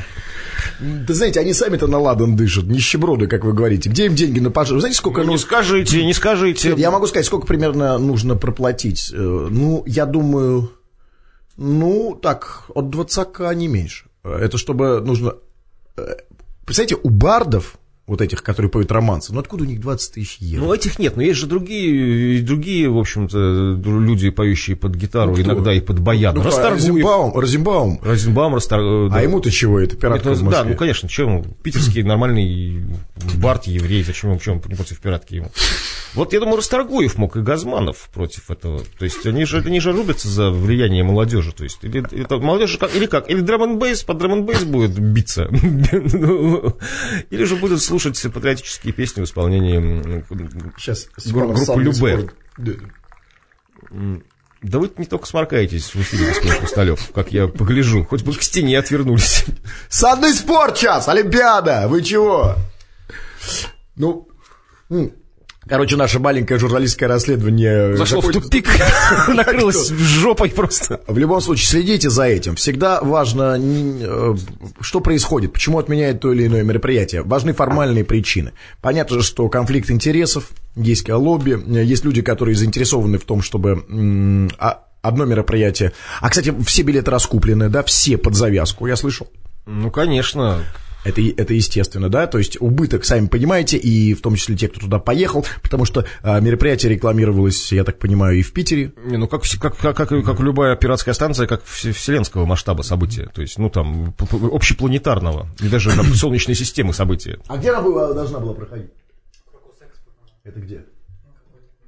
Да 0.80 1.14
знаете, 1.14 1.40
они 1.40 1.52
сами-то 1.52 1.86
на 1.86 1.98
ладан 1.98 2.36
дышат, 2.36 2.64
нищеброды, 2.64 3.26
как 3.26 3.44
вы 3.44 3.52
говорите. 3.52 3.88
Где 3.88 4.06
им 4.06 4.14
деньги 4.14 4.40
на 4.40 4.50
пожар? 4.50 4.78
Знаете, 4.78 4.98
сколько... 4.98 5.22
Ну, 5.22 5.32
не 5.32 5.38
скажите, 5.38 6.04
не 6.04 6.12
скажите. 6.12 6.74
Я 6.76 6.90
могу 6.90 7.06
сказать, 7.06 7.26
сколько 7.26 7.46
примерно 7.46 7.98
нужно 7.98 8.36
проплатить. 8.36 9.10
Э, 9.12 9.16
Ну, 9.50 9.82
я 9.86 10.04
думаю, 10.06 10.70
ну, 11.56 12.18
так, 12.20 12.64
от 12.74 12.90
20 12.90 13.38
не 13.54 13.68
меньше. 13.68 14.06
Э, 14.24 14.36
Это 14.38 14.58
чтобы 14.58 15.00
нужно... 15.00 15.34
э, 15.96 16.16
Представляете, 16.64 16.96
у 17.02 17.08
бардов, 17.10 17.78
вот 18.06 18.20
этих, 18.20 18.42
которые 18.42 18.70
поют 18.70 18.92
романсы, 18.92 19.32
ну 19.32 19.40
откуда 19.40 19.64
у 19.64 19.66
них 19.66 19.80
20 19.80 20.14
тысяч 20.14 20.38
евро? 20.38 20.66
Ну, 20.66 20.74
этих 20.74 20.98
нет, 20.98 21.16
но 21.16 21.22
есть 21.22 21.38
же 21.40 21.46
другие, 21.46 22.40
другие, 22.42 22.88
в 22.88 22.98
общем-то, 22.98 23.80
люди, 23.84 24.30
поющие 24.30 24.76
под 24.76 24.94
гитару, 24.94 25.30
Ну, 25.30 25.34
кто? 25.34 25.42
иногда 25.42 25.72
и 25.72 25.80
под 25.80 25.98
баян. 25.98 26.34
Ну? 26.36 26.42
Расторгуев. 26.42 26.76
Розенбаум, 26.76 27.38
Розенбаум. 27.38 28.00
Розенбаум, 28.02 28.54
Расторгуев. 28.54 29.12
А 29.12 29.22
ему-то 29.22 29.50
чего, 29.50 29.80
это 29.80 29.96
пиратка 29.96 30.30
Это, 30.30 30.44
в 30.44 30.50
да, 30.50 30.64
ну, 30.64 30.76
конечно, 30.76 31.08
чем? 31.08 31.42
Питерский 31.62 32.02
нормальный 32.02 32.84
бард, 33.34 33.66
еврей, 33.66 34.04
зачем 34.04 34.38
чем 34.38 34.62
не 34.66 34.74
против 34.74 35.00
пиратки 35.00 35.34
ему? 35.34 35.50
Вот, 36.16 36.32
я 36.32 36.40
думаю, 36.40 36.56
Расторгуев 36.56 37.18
мог 37.18 37.36
и 37.36 37.40
Газманов 37.40 38.08
против 38.12 38.50
этого. 38.50 38.82
То 38.98 39.04
есть, 39.04 39.24
они 39.26 39.44
же, 39.44 39.58
они 39.58 39.80
же 39.80 39.92
рубятся 39.92 40.28
за 40.28 40.50
влияние 40.50 41.04
молодежи. 41.04 41.52
То 41.52 41.64
есть, 41.64 41.78
или, 41.84 42.02
это 42.22 42.38
молодежь 42.38 42.78
как, 42.78 42.94
или 42.96 43.04
как? 43.06 43.28
Или 43.30 43.40
драм 43.42 43.62
н 43.62 43.78
под 43.78 44.18
драм 44.18 44.32
н 44.32 44.44
будет 44.44 44.98
биться. 44.98 45.42
Или 47.30 47.44
же 47.44 47.56
будут 47.56 47.82
слушать 47.82 48.20
патриотические 48.32 48.92
песни 48.94 49.20
в 49.20 49.24
исполнении 49.24 50.24
Сейчас, 50.78 51.08
Гру- 51.26 51.48
группа 51.48 51.58
Санный 51.58 51.84
Любэ. 51.84 51.94
спорт. 51.94 52.34
Да. 52.56 52.72
Вы 54.62 54.90
не 54.96 55.04
только 55.04 55.26
сморкаетесь 55.26 55.94
в 55.94 56.00
эфире, 56.00 56.28
господин 56.28 56.52
Хрусталев, 56.60 57.10
как 57.14 57.30
я 57.32 57.46
погляжу. 57.46 58.04
Хоть 58.04 58.22
бы 58.22 58.32
к 58.32 58.42
стене 58.42 58.78
отвернулись. 58.78 59.44
Санный 59.90 60.32
спорт 60.32 60.78
сейчас, 60.78 61.08
Олимпиада, 61.08 61.86
вы 61.88 62.02
чего? 62.02 62.56
Ну, 63.96 64.28
короче, 65.68 65.96
наше 65.96 66.18
маленькое 66.18 66.58
журналистское 66.58 67.08
расследование... 67.08 67.96
Зашло 67.96 68.20
в 68.20 68.30
тупик, 68.30 68.68
накрылось 69.28 69.88
жопой 69.90 70.50
просто. 70.50 71.00
В 71.06 71.18
любом 71.18 71.40
случае, 71.40 71.66
следите 71.66 72.10
за 72.10 72.24
этим. 72.24 72.56
Всегда 72.56 73.00
важно, 73.00 73.56
э, 73.58 74.34
что 74.80 75.00
происходит, 75.00 75.52
почему 75.52 75.78
отменяют 75.78 76.20
то 76.20 76.32
или 76.32 76.46
иное 76.46 76.62
мероприятие. 76.62 77.22
Важны 77.22 77.52
формальные 77.52 78.04
причины. 78.04 78.52
Понятно 78.80 79.20
же, 79.20 79.22
что 79.24 79.48
конфликт 79.48 79.90
интересов, 79.90 80.50
есть 80.74 81.08
лобби, 81.08 81.52
э, 81.52 81.84
есть 81.84 82.04
люди, 82.04 82.22
которые 82.22 82.54
заинтересованы 82.54 83.18
в 83.18 83.24
том, 83.24 83.42
чтобы 83.42 84.48
а- 84.58 84.84
одно 85.02 85.24
мероприятие... 85.24 85.92
А, 86.20 86.28
кстати, 86.28 86.54
все 86.64 86.82
билеты 86.82 87.10
раскуплены, 87.10 87.68
да, 87.68 87.82
все 87.82 88.16
под 88.18 88.34
завязку, 88.34 88.86
я 88.86 88.96
слышал. 88.96 89.28
Ну, 89.66 89.90
конечно. 89.90 90.64
Это, 91.06 91.20
это 91.20 91.54
естественно, 91.54 92.08
да, 92.08 92.26
то 92.26 92.38
есть 92.38 92.60
убыток, 92.60 93.04
сами 93.04 93.28
понимаете, 93.28 93.76
и 93.76 94.12
в 94.12 94.20
том 94.20 94.34
числе 94.34 94.56
те, 94.56 94.68
кто 94.68 94.80
туда 94.80 94.98
поехал, 94.98 95.46
потому 95.62 95.84
что 95.84 96.04
а, 96.22 96.40
мероприятие 96.40 96.92
рекламировалось, 96.92 97.72
я 97.72 97.84
так 97.84 97.98
понимаю, 97.98 98.38
и 98.38 98.42
в 98.42 98.52
Питере. 98.52 98.92
Не, 99.04 99.16
ну, 99.16 99.28
как, 99.28 99.42
как, 99.60 99.76
как, 99.76 99.96
как, 99.96 100.08
как 100.08 100.40
любая 100.40 100.74
пиратская 100.74 101.14
станция, 101.14 101.46
как 101.46 101.64
вселенского 101.64 102.44
масштаба 102.44 102.82
события, 102.82 103.30
то 103.32 103.40
есть, 103.40 103.56
ну, 103.58 103.70
там, 103.70 104.14
общепланетарного, 104.52 105.48
и 105.60 105.68
даже 105.68 105.94
там, 105.94 106.06
Солнечной 106.14 106.56
системы 106.56 106.92
события. 106.92 107.38
А 107.46 107.56
где 107.56 107.70
она 107.70 107.82
была, 107.82 108.12
должна 108.12 108.40
была 108.40 108.54
проходить? 108.54 108.90
Это 110.42 110.60
где? 110.60 110.84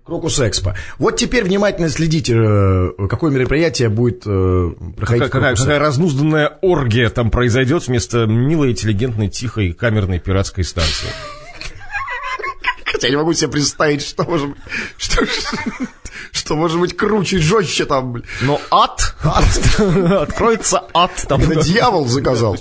Крокус 0.08 0.40
Экспо. 0.40 0.74
Вот 0.98 1.18
теперь 1.18 1.44
внимательно 1.44 1.90
следите, 1.90 2.34
э, 2.34 3.06
какое 3.10 3.30
мероприятие 3.30 3.90
будет 3.90 4.22
э, 4.24 4.70
проходить. 4.96 5.24
Какая, 5.24 5.28
какая, 5.28 5.54
какая 5.54 5.78
разнузданная 5.78 6.58
оргия 6.62 7.10
там 7.10 7.30
произойдет 7.30 7.86
вместо 7.86 8.24
милой, 8.24 8.70
интеллигентной, 8.70 9.28
тихой, 9.28 9.74
камерной 9.74 10.18
пиратской 10.18 10.64
станции. 10.64 11.08
Хотя 12.86 13.08
я 13.08 13.10
не 13.10 13.16
могу 13.18 13.34
себе 13.34 13.50
представить, 13.50 14.00
что 14.00 14.24
может 14.24 14.48
быть, 14.48 14.58
что, 14.96 15.26
что 16.32 16.56
может 16.56 16.80
быть 16.80 16.96
круче, 16.96 17.36
жестче 17.36 17.84
там. 17.84 18.22
Но 18.40 18.62
ад, 18.70 19.14
ад 19.22 19.80
откроется 20.22 20.84
ад. 20.94 21.10
Там, 21.28 21.42
Это 21.42 21.62
дьявол 21.62 22.06
заказал. 22.06 22.56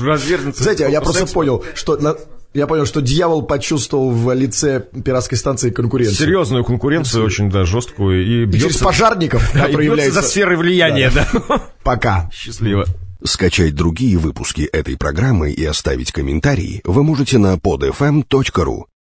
Развернется. 0.00 0.62
Знаете, 0.62 0.88
я 0.90 1.02
просто 1.02 1.26
понял, 1.26 1.62
что 1.74 1.98
на, 1.98 2.16
я 2.54 2.66
понял, 2.66 2.86
что 2.86 3.00
дьявол 3.00 3.42
почувствовал 3.42 4.10
в 4.10 4.32
лице 4.34 4.84
пиратской 5.04 5.38
станции 5.38 5.70
конкуренцию. 5.70 6.16
Серьезную 6.16 6.64
конкуренцию, 6.64 7.24
очень, 7.24 7.50
да, 7.50 7.64
жесткую. 7.64 8.24
И, 8.24 8.44
бьется, 8.44 8.66
и 8.66 8.70
через 8.70 8.76
пожарников, 8.82 9.50
да, 9.54 9.66
и 9.66 9.72
является... 9.72 10.20
за 10.20 10.28
сферой 10.28 10.56
влияния, 10.56 11.10
да. 11.14 11.26
да. 11.48 11.62
Пока. 11.82 12.30
Счастливо. 12.32 12.86
Скачать 13.24 13.74
другие 13.74 14.18
выпуски 14.18 14.62
этой 14.62 14.96
программы 14.96 15.52
и 15.52 15.64
оставить 15.64 16.10
комментарии 16.10 16.80
вы 16.84 17.04
можете 17.04 17.38
на 17.38 17.54
podfm.ru. 17.54 18.84